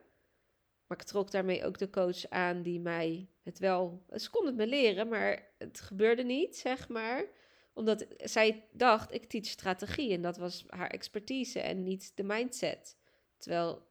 Maar 0.86 0.98
ik 0.98 1.06
trok 1.06 1.30
daarmee 1.30 1.64
ook 1.64 1.78
de 1.78 1.90
coach 1.90 2.28
aan 2.28 2.62
die 2.62 2.80
mij 2.80 3.28
het 3.42 3.58
wel. 3.58 4.04
Ze 4.14 4.30
kon 4.30 4.46
het 4.46 4.56
me 4.56 4.66
leren, 4.66 5.08
maar 5.08 5.50
het 5.58 5.80
gebeurde 5.80 6.22
niet, 6.22 6.56
zeg 6.56 6.88
maar. 6.88 7.24
Omdat 7.72 8.06
zij 8.18 8.68
dacht, 8.72 9.12
ik 9.12 9.24
teach 9.24 9.46
strategie 9.46 10.12
en 10.12 10.22
dat 10.22 10.36
was 10.36 10.64
haar 10.66 10.90
expertise 10.90 11.60
en 11.60 11.82
niet 11.82 12.12
de 12.14 12.22
mindset. 12.22 12.96
Terwijl 13.36 13.86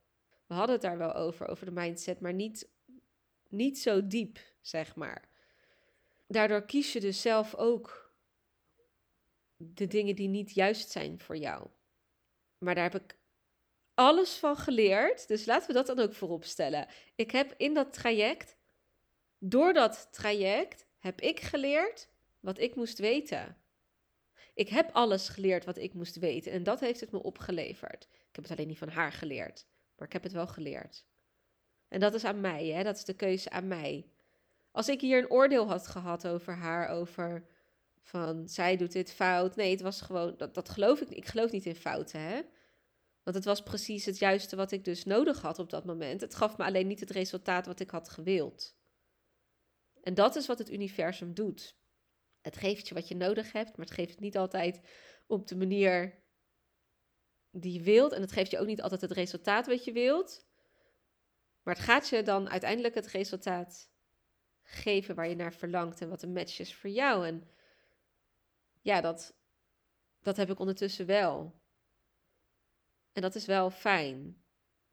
we 0.47 0.53
hadden 0.53 0.73
het 0.73 0.84
daar 0.84 0.97
wel 0.97 1.13
over, 1.13 1.47
over 1.47 1.65
de 1.65 1.71
mindset, 1.71 2.19
maar 2.19 2.34
niet 2.34 2.73
niet 3.55 3.79
zo 3.79 4.08
diep, 4.08 4.39
zeg 4.62 4.95
maar. 4.95 5.29
Daardoor 6.27 6.65
kies 6.65 6.93
je 6.93 6.99
dus 6.99 7.21
zelf 7.21 7.55
ook 7.55 8.13
de 9.58 9.88
dingen 9.88 10.15
die 10.15 10.27
niet 10.27 10.51
juist 10.51 10.89
zijn 10.89 11.19
voor 11.19 11.38
jou. 11.38 11.67
Maar 12.58 12.75
daar 12.75 12.91
heb 12.91 13.01
ik 13.03 13.17
alles 13.95 14.34
van 14.34 14.58
geleerd. 14.58 15.27
Dus 15.27 15.45
laten 15.45 15.67
we 15.67 15.73
dat 15.73 15.88
dan 15.88 15.99
ook 15.99 16.13
voorop 16.13 16.43
stellen. 16.43 16.88
Ik 17.15 17.31
heb 17.31 17.53
in 17.58 17.73
dat 17.73 17.93
traject, 17.93 18.55
door 19.38 19.73
dat 19.73 20.08
traject, 20.12 20.86
heb 20.99 21.21
ik 21.21 21.39
geleerd 21.39 22.10
wat 22.39 22.60
ik 22.60 22.75
moest 22.75 22.97
weten. 22.97 23.58
Ik 24.53 24.69
heb 24.69 24.89
alles 24.91 25.29
geleerd 25.29 25.65
wat 25.65 25.77
ik 25.77 25.93
moest 25.93 26.15
weten 26.15 26.51
en 26.51 26.63
dat 26.63 26.79
heeft 26.79 26.99
het 26.99 27.12
me 27.12 27.23
opgeleverd. 27.23 28.08
Ik 28.12 28.36
heb 28.36 28.43
het 28.43 28.51
alleen 28.51 28.67
niet 28.67 28.77
van 28.77 28.89
haar 28.89 29.12
geleerd, 29.12 29.65
maar 29.95 30.08
ik 30.08 30.13
heb 30.13 30.23
het 30.23 30.31
wel 30.31 30.47
geleerd. 30.47 31.05
En 31.88 31.99
dat 31.99 32.13
is 32.13 32.23
aan 32.23 32.41
mij, 32.41 32.65
hè? 32.65 32.84
dat 32.84 32.95
is 32.95 33.05
de 33.05 33.13
keuze 33.13 33.49
aan 33.49 33.67
mij. 33.67 34.10
Als 34.71 34.89
ik 34.89 35.01
hier 35.01 35.17
een 35.17 35.29
oordeel 35.29 35.67
had 35.67 35.88
gehad 35.88 36.27
over 36.27 36.53
haar, 36.53 36.89
over 36.89 37.47
van 38.01 38.47
zij 38.47 38.77
doet 38.77 38.91
dit 38.91 39.13
fout. 39.13 39.55
Nee, 39.55 39.71
het 39.71 39.81
was 39.81 40.01
gewoon, 40.01 40.34
dat, 40.38 40.53
dat 40.53 40.69
geloof 40.69 41.01
ik 41.01 41.10
Ik 41.10 41.25
geloof 41.25 41.51
niet 41.51 41.65
in 41.65 41.75
fouten, 41.75 42.19
hè. 42.19 42.41
Want 43.26 43.38
het 43.38 43.46
was 43.46 43.64
precies 43.64 44.06
het 44.06 44.18
juiste 44.18 44.56
wat 44.56 44.72
ik 44.72 44.84
dus 44.84 45.04
nodig 45.04 45.42
had 45.42 45.60
op 45.60 45.70
dat 45.70 45.86
moment. 45.86 46.22
Het 46.22 46.36
gaf 46.36 46.58
me 46.58 46.64
alleen 46.64 46.88
niet 46.88 47.00
het 47.00 47.10
resultaat 47.10 47.66
wat 47.66 47.80
ik 47.80 47.90
had 47.90 48.10
gewild. 48.10 48.76
En 50.02 50.14
dat 50.14 50.36
is 50.36 50.48
wat 50.48 50.58
het 50.58 50.72
universum 50.72 51.34
doet. 51.34 51.78
Het 52.42 52.58
geeft 52.58 52.88
je 52.88 52.94
wat 52.94 53.08
je 53.08 53.16
nodig 53.16 53.52
hebt, 53.52 53.78
maar 53.78 53.86
het 53.86 53.96
geeft 53.96 54.10
het 54.10 54.20
niet 54.20 54.38
altijd 54.38 54.82
op 55.28 55.48
de 55.48 55.56
manier 55.56 56.24
die 57.52 57.74
je 57.74 57.82
wilt. 57.82 58.12
En 58.12 58.22
het 58.22 58.32
geeft 58.32 58.52
je 58.52 58.60
ook 58.60 58.68
niet 58.68 58.82
altijd 58.82 59.02
het 59.02 59.12
resultaat 59.12 59.68
wat 59.68 59.86
je 59.86 59.92
wilt. 59.92 60.46
Maar 61.64 61.76
het 61.76 61.84
gaat 61.84 62.10
je 62.10 62.24
dan 62.24 62.50
uiteindelijk 62.50 62.96
het 62.96 63.08
resultaat 63.08 63.90
geven 64.62 65.16
waar 65.16 65.28
je 65.28 65.36
naar 65.36 65.54
verlangt 65.54 66.02
en 66.02 66.10
wat 66.10 66.22
een 66.22 66.34
match 66.34 66.60
is 66.60 66.76
voor 66.76 66.90
jou. 66.90 67.28
En 67.28 67.50
ja, 68.82 69.02
dat, 69.02 69.36
dat 70.22 70.38
heb 70.38 70.50
ik 70.50 70.60
ondertussen 70.60 71.06
wel. 71.06 71.64
En 73.15 73.21
dat 73.21 73.36
is 73.36 73.45
wel 73.45 73.69
fijn. 73.69 74.43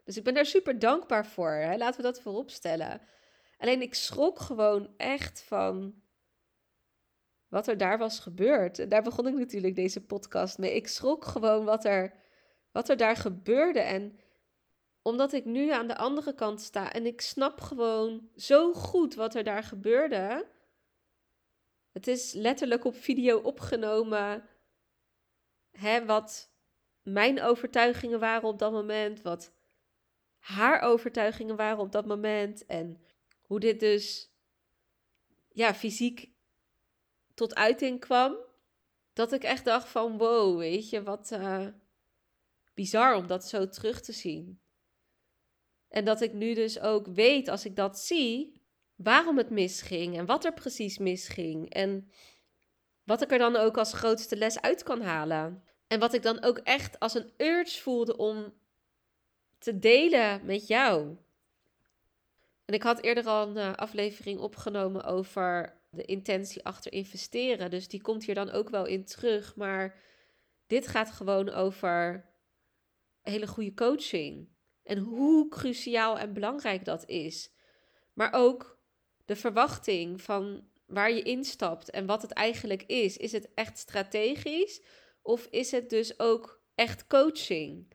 Dus 0.05 0.17
ik 0.17 0.25
ben 0.25 0.35
daar 0.35 0.47
super 0.47 0.79
dankbaar 0.79 1.27
voor. 1.27 1.51
Hè? 1.51 1.77
Laten 1.77 1.97
we 1.97 2.03
dat 2.03 2.21
voorop 2.21 2.51
stellen. 2.51 3.01
Alleen 3.59 3.83
ik 3.83 3.95
schrok 3.95 4.39
gewoon 4.39 4.95
echt 4.97 5.43
van 5.43 6.03
wat 7.49 7.67
er 7.67 7.77
daar 7.77 7.99
was 7.99 8.19
gebeurd. 8.19 8.79
En 8.79 8.89
daar 8.89 9.03
begon 9.03 9.27
ik 9.27 9.35
natuurlijk 9.35 9.75
deze 9.75 10.05
podcast 10.05 10.59
mee. 10.59 10.75
Ik 10.75 10.89
schrok 10.89 11.25
gewoon 11.25 11.65
wat 11.65 11.85
er, 11.85 12.15
wat 12.73 12.89
er 12.89 12.97
daar 12.97 13.17
gebeurde. 13.17 13.81
En 13.81 14.19
omdat 15.03 15.33
ik 15.33 15.45
nu 15.45 15.71
aan 15.71 15.87
de 15.87 15.97
andere 15.97 16.35
kant 16.35 16.61
sta 16.61 16.93
en 16.93 17.07
ik 17.07 17.21
snap 17.21 17.61
gewoon 17.61 18.29
zo 18.37 18.73
goed 18.73 19.15
wat 19.15 19.35
er 19.35 19.45
daar 19.45 19.63
gebeurde. 19.63 20.47
Het 21.93 22.07
is 22.07 22.33
letterlijk 22.33 22.85
op 22.85 22.95
video 22.95 23.39
opgenomen. 23.39 24.49
Hè, 25.71 26.05
wat 26.05 26.52
mijn 27.03 27.43
overtuigingen 27.43 28.21
waren 28.21 28.49
op 28.49 28.59
dat 28.59 28.73
moment. 28.73 29.23
Wat 29.23 29.53
haar 30.39 30.81
overtuigingen 30.81 31.57
waren 31.57 31.79
op 31.79 31.93
dat 31.93 32.07
moment. 32.07 32.67
En 32.67 33.05
hoe 33.43 33.61
dit 33.61 33.81
dus 33.81 34.31
ja, 35.53 35.75
fysiek 35.75 36.31
tot 37.35 37.55
uiting 37.55 38.01
kwam. 38.01 38.37
Dat 39.13 39.33
ik 39.33 39.43
echt 39.43 39.65
dacht 39.65 39.89
van 39.89 40.19
wow, 40.19 40.59
weet 40.59 40.91
je, 40.91 41.03
wat 41.03 41.31
uh, 41.33 41.67
bizar 42.75 43.15
om 43.15 43.27
dat 43.27 43.49
zo 43.49 43.69
terug 43.69 44.01
te 44.01 44.13
zien. 44.13 44.61
En 45.89 46.05
dat 46.05 46.21
ik 46.21 46.33
nu 46.33 46.55
dus 46.55 46.81
ook 46.81 47.07
weet, 47.07 47.49
als 47.49 47.65
ik 47.65 47.77
dat 47.77 47.99
zie, 47.99 48.61
waarom 48.97 49.39
het 49.39 49.51
misging 49.51 50.17
en 50.17 50.27
wat 50.27 50.45
er 50.45 50.53
precies 50.53 50.99
misging. 50.99 51.71
En 51.71 52.11
wat 53.05 53.23
ik 53.23 53.33
er 53.33 53.39
dan 53.39 53.57
ook 53.57 53.79
als 53.79 53.93
grootste 53.93 54.37
les 54.37 54.61
uit 54.61 54.83
kan 54.83 55.01
halen. 55.01 55.65
En 55.93 55.99
wat 55.99 56.13
ik 56.13 56.23
dan 56.23 56.43
ook 56.43 56.59
echt 56.59 56.99
als 56.99 57.15
een 57.15 57.31
urge 57.37 57.81
voelde 57.81 58.17
om 58.17 58.55
te 59.59 59.79
delen 59.79 60.45
met 60.45 60.67
jou. 60.67 61.17
En 62.65 62.75
ik 62.75 62.83
had 62.83 63.03
eerder 63.03 63.27
al 63.27 63.49
een 63.49 63.57
eh, 63.57 63.73
aflevering 63.73 64.41
opgenomen 64.41 65.05
over 65.05 65.79
de 65.91 66.05
intentie 66.05 66.65
achter 66.65 66.93
investeren. 66.93 67.71
Dus 67.71 67.89
die 67.89 68.01
komt 68.01 68.25
hier 68.25 68.35
dan 68.35 68.51
ook 68.51 68.69
wel 68.69 68.87
in 68.87 69.05
terug. 69.05 69.57
Maar 69.57 70.01
dit 70.67 70.87
gaat 70.87 71.11
gewoon 71.11 71.51
over 71.51 72.27
hele 73.23 73.47
goede 73.47 73.75
coaching. 73.75 74.49
En 74.83 74.99
hoe 74.99 75.49
cruciaal 75.49 76.19
en 76.19 76.33
belangrijk 76.33 76.85
dat 76.85 77.09
is. 77.09 77.51
Maar 78.13 78.33
ook 78.33 78.79
de 79.25 79.37
verwachting 79.37 80.23
van 80.23 80.69
waar 80.87 81.13
je 81.13 81.23
instapt 81.23 81.91
en 81.91 82.07
wat 82.07 82.23
het 82.23 82.33
eigenlijk 82.33 82.83
is. 82.83 83.17
Is 83.17 83.33
het 83.33 83.55
echt 83.55 83.79
strategisch 83.79 84.81
of 85.23 85.47
is 85.47 85.71
het 85.71 85.91
dus 85.91 86.19
ook 86.19 86.63
echt 86.75 87.07
coaching? 87.07 87.93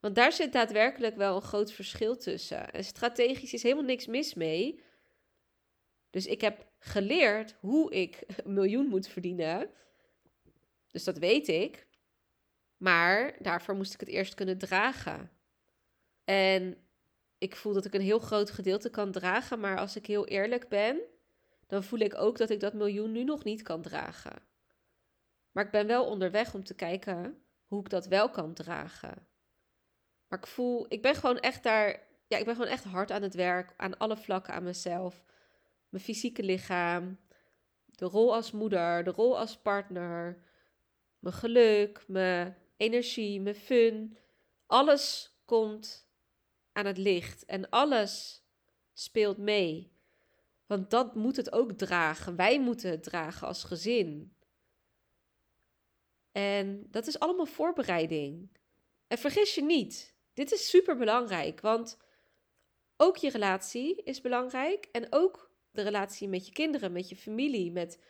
Want 0.00 0.14
daar 0.14 0.32
zit 0.32 0.52
daadwerkelijk 0.52 1.16
wel 1.16 1.36
een 1.36 1.42
groot 1.42 1.72
verschil 1.72 2.16
tussen. 2.16 2.72
En 2.72 2.84
strategisch 2.84 3.52
is 3.52 3.62
helemaal 3.62 3.84
niks 3.84 4.06
mis 4.06 4.34
mee. 4.34 4.82
Dus 6.10 6.26
ik 6.26 6.40
heb 6.40 6.66
geleerd 6.78 7.54
hoe 7.60 7.92
ik 7.92 8.22
een 8.44 8.52
miljoen 8.52 8.86
moet 8.86 9.08
verdienen. 9.08 9.70
Dus 10.88 11.04
dat 11.04 11.18
weet 11.18 11.48
ik. 11.48 11.86
Maar 12.76 13.36
daarvoor 13.38 13.74
moest 13.74 13.94
ik 13.94 14.00
het 14.00 14.08
eerst 14.08 14.34
kunnen 14.34 14.58
dragen. 14.58 15.30
En 16.24 16.76
ik 17.38 17.56
voel 17.56 17.72
dat 17.72 17.84
ik 17.84 17.94
een 17.94 18.00
heel 18.00 18.18
groot 18.18 18.50
gedeelte 18.50 18.90
kan 18.90 19.12
dragen, 19.12 19.60
maar 19.60 19.78
als 19.78 19.96
ik 19.96 20.06
heel 20.06 20.26
eerlijk 20.26 20.68
ben, 20.68 21.00
dan 21.66 21.84
voel 21.84 21.98
ik 21.98 22.14
ook 22.14 22.38
dat 22.38 22.50
ik 22.50 22.60
dat 22.60 22.74
miljoen 22.74 23.12
nu 23.12 23.24
nog 23.24 23.44
niet 23.44 23.62
kan 23.62 23.82
dragen. 23.82 24.42
Maar 25.52 25.64
ik 25.64 25.70
ben 25.70 25.86
wel 25.86 26.06
onderweg 26.06 26.54
om 26.54 26.64
te 26.64 26.74
kijken 26.74 27.44
hoe 27.66 27.80
ik 27.80 27.88
dat 27.88 28.06
wel 28.06 28.30
kan 28.30 28.54
dragen. 28.54 29.26
Maar 30.28 30.38
ik 30.38 30.46
voel, 30.46 30.86
ik 30.88 31.02
ben 31.02 31.14
gewoon 31.14 31.38
echt 31.38 31.62
daar, 31.62 32.06
ja, 32.26 32.38
ik 32.38 32.44
ben 32.44 32.54
gewoon 32.54 32.70
echt 32.70 32.84
hard 32.84 33.10
aan 33.10 33.22
het 33.22 33.34
werk, 33.34 33.74
aan 33.76 33.98
alle 33.98 34.16
vlakken 34.16 34.54
aan 34.54 34.62
mezelf. 34.62 35.24
Mijn 35.88 36.04
fysieke 36.04 36.42
lichaam, 36.42 37.18
de 37.84 38.04
rol 38.04 38.34
als 38.34 38.50
moeder, 38.50 39.04
de 39.04 39.10
rol 39.10 39.38
als 39.38 39.58
partner, 39.58 40.42
mijn 41.18 41.34
geluk, 41.34 42.04
mijn 42.06 42.56
energie, 42.76 43.40
mijn 43.40 43.54
fun. 43.54 44.18
Alles 44.66 45.36
komt 45.44 46.08
aan 46.72 46.86
het 46.86 46.98
licht 46.98 47.44
en 47.44 47.68
alles 47.68 48.44
speelt 48.92 49.38
mee. 49.38 49.92
Want 50.66 50.90
dat 50.90 51.14
moet 51.14 51.36
het 51.36 51.52
ook 51.52 51.72
dragen. 51.72 52.36
Wij 52.36 52.60
moeten 52.60 52.90
het 52.90 53.02
dragen 53.02 53.46
als 53.46 53.64
gezin. 53.64 54.36
En 56.32 56.86
dat 56.90 57.06
is 57.06 57.18
allemaal 57.18 57.46
voorbereiding. 57.46 58.50
En 59.06 59.18
vergis 59.18 59.54
je 59.54 59.62
niet, 59.62 60.14
dit 60.34 60.52
is 60.52 60.68
super 60.68 60.96
belangrijk, 60.96 61.60
want 61.60 61.98
ook 62.96 63.16
je 63.16 63.30
relatie 63.30 64.02
is 64.02 64.20
belangrijk 64.20 64.88
en 64.92 65.06
ook 65.10 65.50
de 65.70 65.82
relatie 65.82 66.28
met 66.28 66.46
je 66.46 66.52
kinderen, 66.52 66.92
met 66.92 67.08
je 67.08 67.16
familie, 67.16 67.72
met 67.72 68.02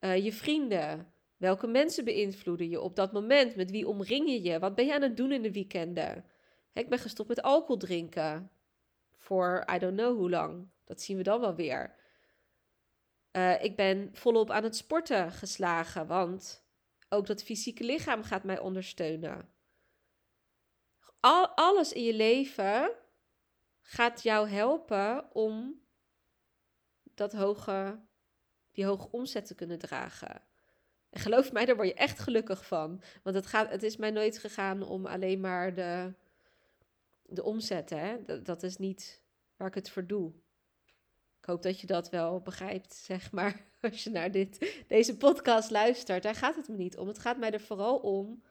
uh, 0.00 0.24
je 0.24 0.32
vrienden. 0.32 1.12
Welke 1.36 1.66
mensen 1.66 2.04
beïnvloeden 2.04 2.68
je 2.68 2.80
op 2.80 2.96
dat 2.96 3.12
moment? 3.12 3.56
Met 3.56 3.70
wie 3.70 3.88
omring 3.88 4.28
je 4.28 4.42
je? 4.42 4.58
Wat 4.58 4.74
ben 4.74 4.86
je 4.86 4.94
aan 4.94 5.02
het 5.02 5.16
doen 5.16 5.32
in 5.32 5.42
de 5.42 5.52
weekenden? 5.52 6.24
ik 6.72 6.88
ben 6.88 6.98
gestopt 6.98 7.28
met 7.28 7.42
alcohol 7.42 7.76
drinken. 7.76 8.50
Voor 9.16 9.64
I 9.74 9.78
don't 9.78 9.96
know 9.96 10.16
hoe 10.16 10.30
lang. 10.30 10.68
Dat 10.84 11.02
zien 11.02 11.16
we 11.16 11.22
dan 11.22 11.40
wel 11.40 11.54
weer. 11.54 11.94
Uh, 13.32 13.64
ik 13.64 13.76
ben 13.76 14.10
volop 14.12 14.50
aan 14.50 14.62
het 14.62 14.76
sporten 14.76 15.32
geslagen, 15.32 16.06
want 16.06 16.61
ook 17.12 17.26
dat 17.26 17.42
fysieke 17.42 17.84
lichaam 17.84 18.22
gaat 18.22 18.44
mij 18.44 18.58
ondersteunen. 18.58 19.48
Al, 21.20 21.48
alles 21.48 21.92
in 21.92 22.02
je 22.02 22.14
leven 22.14 22.90
gaat 23.80 24.22
jou 24.22 24.48
helpen 24.48 25.34
om 25.34 25.80
dat 27.14 27.32
hoge, 27.32 28.00
die 28.72 28.84
hoge 28.84 29.08
omzet 29.10 29.46
te 29.46 29.54
kunnen 29.54 29.78
dragen. 29.78 30.42
En 31.10 31.20
geloof 31.20 31.52
mij, 31.52 31.64
daar 31.64 31.76
word 31.76 31.88
je 31.88 31.94
echt 31.94 32.18
gelukkig 32.18 32.66
van. 32.66 33.02
Want 33.22 33.36
het, 33.36 33.46
gaat, 33.46 33.70
het 33.70 33.82
is 33.82 33.96
mij 33.96 34.10
nooit 34.10 34.38
gegaan 34.38 34.82
om 34.82 35.06
alleen 35.06 35.40
maar 35.40 35.74
de, 35.74 36.12
de 37.22 37.42
omzet. 37.42 37.90
Hè? 37.90 38.24
Dat, 38.24 38.44
dat 38.44 38.62
is 38.62 38.76
niet 38.76 39.22
waar 39.56 39.68
ik 39.68 39.74
het 39.74 39.90
voor 39.90 40.06
doe. 40.06 40.32
Ik 41.42 41.48
hoop 41.48 41.62
dat 41.62 41.80
je 41.80 41.86
dat 41.86 42.10
wel 42.10 42.40
begrijpt, 42.40 42.94
zeg 42.94 43.32
maar, 43.32 43.64
als 43.80 44.04
je 44.04 44.10
naar 44.10 44.30
dit, 44.30 44.84
deze 44.88 45.16
podcast 45.16 45.70
luistert. 45.70 46.22
Daar 46.22 46.34
gaat 46.34 46.56
het 46.56 46.68
me 46.68 46.76
niet 46.76 46.96
om. 46.96 47.08
Het 47.08 47.18
gaat 47.18 47.38
mij 47.38 47.50
er 47.50 47.60
vooral 47.60 47.98
om 47.98 48.42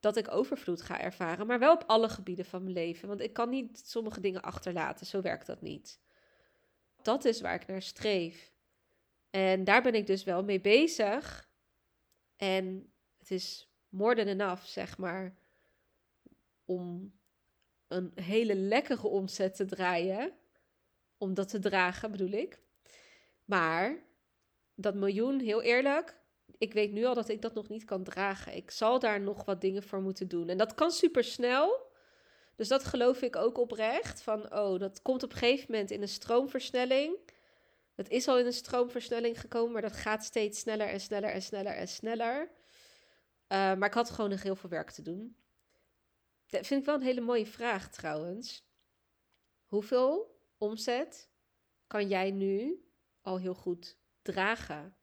dat 0.00 0.16
ik 0.16 0.30
overvloed 0.30 0.82
ga 0.82 1.00
ervaren, 1.00 1.46
maar 1.46 1.58
wel 1.58 1.74
op 1.74 1.84
alle 1.86 2.08
gebieden 2.08 2.44
van 2.44 2.62
mijn 2.62 2.74
leven. 2.74 3.08
Want 3.08 3.20
ik 3.20 3.32
kan 3.32 3.48
niet 3.48 3.82
sommige 3.84 4.20
dingen 4.20 4.42
achterlaten, 4.42 5.06
zo 5.06 5.20
werkt 5.20 5.46
dat 5.46 5.60
niet. 5.60 6.00
Dat 7.02 7.24
is 7.24 7.40
waar 7.40 7.54
ik 7.54 7.66
naar 7.66 7.82
streef. 7.82 8.52
En 9.30 9.64
daar 9.64 9.82
ben 9.82 9.94
ik 9.94 10.06
dus 10.06 10.24
wel 10.24 10.44
mee 10.44 10.60
bezig. 10.60 11.48
En 12.36 12.92
het 13.18 13.30
is 13.30 13.72
more 13.88 14.14
than 14.14 14.26
enough, 14.26 14.64
zeg 14.64 14.98
maar, 14.98 15.36
om 16.64 17.14
een 17.88 18.12
hele 18.14 18.54
lekkere 18.54 19.06
omzet 19.06 19.56
te 19.56 19.64
draaien. 19.64 20.32
Om 21.24 21.34
dat 21.34 21.48
te 21.48 21.58
dragen, 21.58 22.10
bedoel 22.10 22.30
ik. 22.30 22.60
Maar 23.44 24.04
dat 24.74 24.94
miljoen, 24.94 25.40
heel 25.40 25.62
eerlijk, 25.62 26.16
ik 26.58 26.72
weet 26.72 26.92
nu 26.92 27.04
al 27.04 27.14
dat 27.14 27.28
ik 27.28 27.42
dat 27.42 27.54
nog 27.54 27.68
niet 27.68 27.84
kan 27.84 28.04
dragen. 28.04 28.56
Ik 28.56 28.70
zal 28.70 28.98
daar 28.98 29.20
nog 29.20 29.44
wat 29.44 29.60
dingen 29.60 29.82
voor 29.82 30.00
moeten 30.00 30.28
doen. 30.28 30.48
En 30.48 30.58
dat 30.58 30.74
kan 30.74 30.90
super 30.90 31.24
snel. 31.24 31.92
Dus 32.56 32.68
dat 32.68 32.84
geloof 32.84 33.22
ik 33.22 33.36
ook 33.36 33.58
oprecht. 33.58 34.22
Van, 34.22 34.54
oh, 34.54 34.78
dat 34.78 35.02
komt 35.02 35.22
op 35.22 35.32
een 35.32 35.38
gegeven 35.38 35.66
moment 35.70 35.90
in 35.90 36.02
een 36.02 36.08
stroomversnelling. 36.08 37.16
Het 37.94 38.08
is 38.08 38.28
al 38.28 38.38
in 38.38 38.46
een 38.46 38.52
stroomversnelling 38.52 39.40
gekomen, 39.40 39.72
maar 39.72 39.82
dat 39.82 39.96
gaat 39.96 40.24
steeds 40.24 40.60
sneller 40.60 40.88
en 40.88 41.00
sneller 41.00 41.30
en 41.30 41.42
sneller 41.42 41.74
en 41.74 41.88
sneller. 41.88 42.40
Uh, 42.42 42.48
maar 43.48 43.88
ik 43.88 43.94
had 43.94 44.10
gewoon 44.10 44.30
nog 44.30 44.42
heel 44.42 44.56
veel 44.56 44.70
werk 44.70 44.90
te 44.90 45.02
doen. 45.02 45.36
Dat 46.46 46.66
vind 46.66 46.80
ik 46.80 46.86
wel 46.86 46.94
een 46.94 47.02
hele 47.02 47.20
mooie 47.20 47.46
vraag 47.46 47.90
trouwens. 47.90 48.66
Hoeveel 49.64 50.33
omzet 50.64 51.30
kan 51.86 52.08
jij 52.08 52.30
nu 52.30 52.84
al 53.20 53.38
heel 53.38 53.54
goed 53.54 53.98
dragen? 54.22 54.96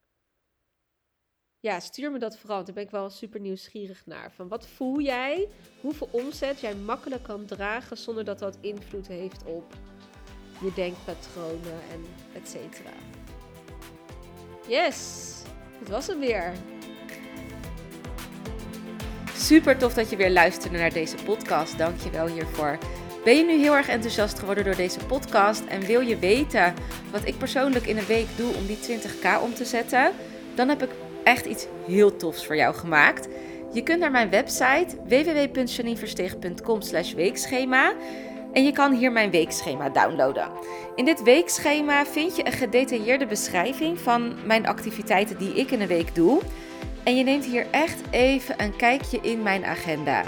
Ja, 1.59 1.79
stuur 1.79 2.11
me 2.11 2.19
dat 2.19 2.37
vooral. 2.37 2.63
Daar 2.63 2.73
ben 2.73 2.83
ik 2.83 2.89
wel 2.89 3.09
super 3.09 3.39
nieuwsgierig 3.39 4.05
naar. 4.05 4.31
Van 4.31 4.47
wat 4.47 4.67
voel 4.67 5.01
jij? 5.01 5.47
Hoeveel 5.81 6.09
omzet 6.11 6.59
jij 6.59 6.75
makkelijk 6.75 7.23
kan 7.23 7.45
dragen 7.45 7.97
zonder 7.97 8.23
dat 8.23 8.39
dat 8.39 8.57
invloed 8.61 9.07
heeft 9.07 9.43
op 9.45 9.73
je 10.61 10.71
denkpatronen 10.75 11.81
en 11.91 12.05
et 12.33 12.49
cetera. 12.49 12.93
Yes, 14.67 15.31
dat 15.79 15.87
was 15.87 16.07
het 16.07 16.17
weer. 16.17 16.53
Super 19.33 19.77
tof 19.77 19.93
dat 19.93 20.09
je 20.09 20.15
weer 20.15 20.31
luisterde 20.31 20.77
naar 20.77 20.93
deze 20.93 21.23
podcast. 21.23 21.77
Dank 21.77 21.99
je 21.99 22.09
wel 22.09 22.27
hiervoor. 22.27 22.77
Ben 23.23 23.37
je 23.37 23.43
nu 23.43 23.59
heel 23.59 23.75
erg 23.75 23.87
enthousiast 23.87 24.39
geworden 24.39 24.63
door 24.63 24.75
deze 24.75 25.05
podcast 25.05 25.63
en 25.67 25.81
wil 25.81 25.99
je 25.99 26.17
weten 26.17 26.73
wat 27.11 27.27
ik 27.27 27.37
persoonlijk 27.37 27.85
in 27.85 27.97
een 27.97 28.05
week 28.05 28.27
doe 28.35 28.55
om 28.55 28.65
die 28.65 28.77
20k 28.77 29.41
om 29.43 29.53
te 29.53 29.65
zetten? 29.65 30.11
Dan 30.55 30.69
heb 30.69 30.83
ik 30.83 30.89
echt 31.23 31.45
iets 31.45 31.67
heel 31.87 32.15
tofs 32.15 32.45
voor 32.45 32.55
jou 32.55 32.75
gemaakt. 32.75 33.27
Je 33.73 33.83
kunt 33.83 33.99
naar 33.99 34.11
mijn 34.11 34.29
website 34.29 34.87
www.janineversteeg.com/weekschema 35.07 37.93
en 38.53 38.63
je 38.63 38.71
kan 38.71 38.93
hier 38.93 39.11
mijn 39.11 39.31
weekschema 39.31 39.89
downloaden. 39.89 40.51
In 40.95 41.05
dit 41.05 41.23
weekschema 41.23 42.05
vind 42.05 42.35
je 42.35 42.45
een 42.45 42.51
gedetailleerde 42.51 43.25
beschrijving 43.25 43.99
van 43.99 44.35
mijn 44.45 44.67
activiteiten 44.67 45.37
die 45.37 45.53
ik 45.53 45.71
in 45.71 45.81
een 45.81 45.87
week 45.87 46.15
doe. 46.15 46.41
En 47.03 47.15
je 47.15 47.23
neemt 47.23 47.45
hier 47.45 47.67
echt 47.71 48.01
even 48.09 48.63
een 48.63 48.75
kijkje 48.75 49.19
in 49.21 49.41
mijn 49.41 49.65
agenda. 49.65 50.23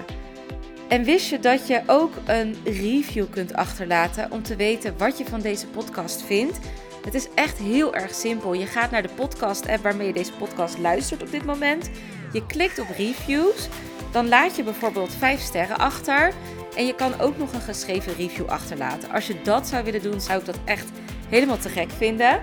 En 0.94 1.04
wist 1.04 1.30
je 1.30 1.40
dat 1.40 1.68
je 1.68 1.82
ook 1.86 2.14
een 2.26 2.56
review 2.64 3.26
kunt 3.30 3.54
achterlaten 3.54 4.32
om 4.32 4.44
te 4.44 4.56
weten 4.56 4.98
wat 4.98 5.18
je 5.18 5.26
van 5.26 5.42
deze 5.42 5.68
podcast 5.68 6.22
vindt? 6.22 6.60
Het 7.06 7.14
is 7.14 7.28
echt 7.36 7.58
heel 7.58 7.96
erg 7.96 8.14
simpel. 8.14 8.54
Je 8.54 8.66
gaat 8.66 8.92
naar 8.92 9.02
de 9.02 9.14
podcast-app 9.16 9.84
waarmee 9.84 10.08
je 10.08 10.14
deze 10.14 10.34
podcast 10.34 10.78
luistert 10.78 11.22
op 11.22 11.32
dit 11.32 11.46
moment. 11.46 11.90
Je 12.34 12.46
klikt 12.46 12.80
op 12.80 12.88
reviews. 12.98 13.68
Dan 14.12 14.28
laat 14.28 14.56
je 14.56 14.64
bijvoorbeeld 14.64 15.14
5 15.14 15.42
sterren 15.42 15.78
achter. 15.78 16.34
En 16.76 16.86
je 16.86 16.96
kan 16.96 17.20
ook 17.20 17.38
nog 17.38 17.54
een 17.54 17.62
geschreven 17.62 18.16
review 18.16 18.48
achterlaten. 18.48 19.12
Als 19.12 19.28
je 19.28 19.42
dat 19.44 19.68
zou 19.68 19.84
willen 19.84 20.02
doen, 20.02 20.22
zou 20.22 20.40
ik 20.40 20.46
dat 20.46 20.60
echt 20.66 20.88
helemaal 21.30 21.58
te 21.58 21.70
gek 21.70 21.92
vinden. 21.92 22.42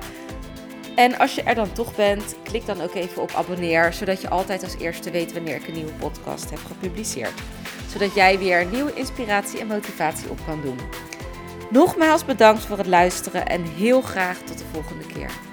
En 0.96 1.18
als 1.18 1.34
je 1.34 1.42
er 1.42 1.54
dan 1.54 1.72
toch 1.72 1.96
bent, 1.96 2.34
klik 2.42 2.66
dan 2.66 2.80
ook 2.80 2.94
even 2.94 3.22
op 3.22 3.32
abonneer, 3.32 3.92
zodat 3.92 4.20
je 4.20 4.28
altijd 4.28 4.62
als 4.62 4.76
eerste 4.78 5.10
weet 5.10 5.32
wanneer 5.32 5.54
ik 5.54 5.68
een 5.68 5.74
nieuwe 5.74 5.92
podcast 5.92 6.50
heb 6.50 6.60
gepubliceerd. 6.66 7.42
Zodat 7.92 8.14
jij 8.14 8.38
weer 8.38 8.66
nieuwe 8.66 8.94
inspiratie 8.94 9.60
en 9.60 9.66
motivatie 9.66 10.30
op 10.30 10.38
kan 10.46 10.60
doen. 10.60 10.78
Nogmaals 11.70 12.24
bedankt 12.24 12.64
voor 12.66 12.78
het 12.78 12.86
luisteren 12.86 13.46
en 13.46 13.62
heel 13.62 14.00
graag 14.00 14.38
tot 14.38 14.58
de 14.58 14.64
volgende 14.72 15.06
keer. 15.06 15.49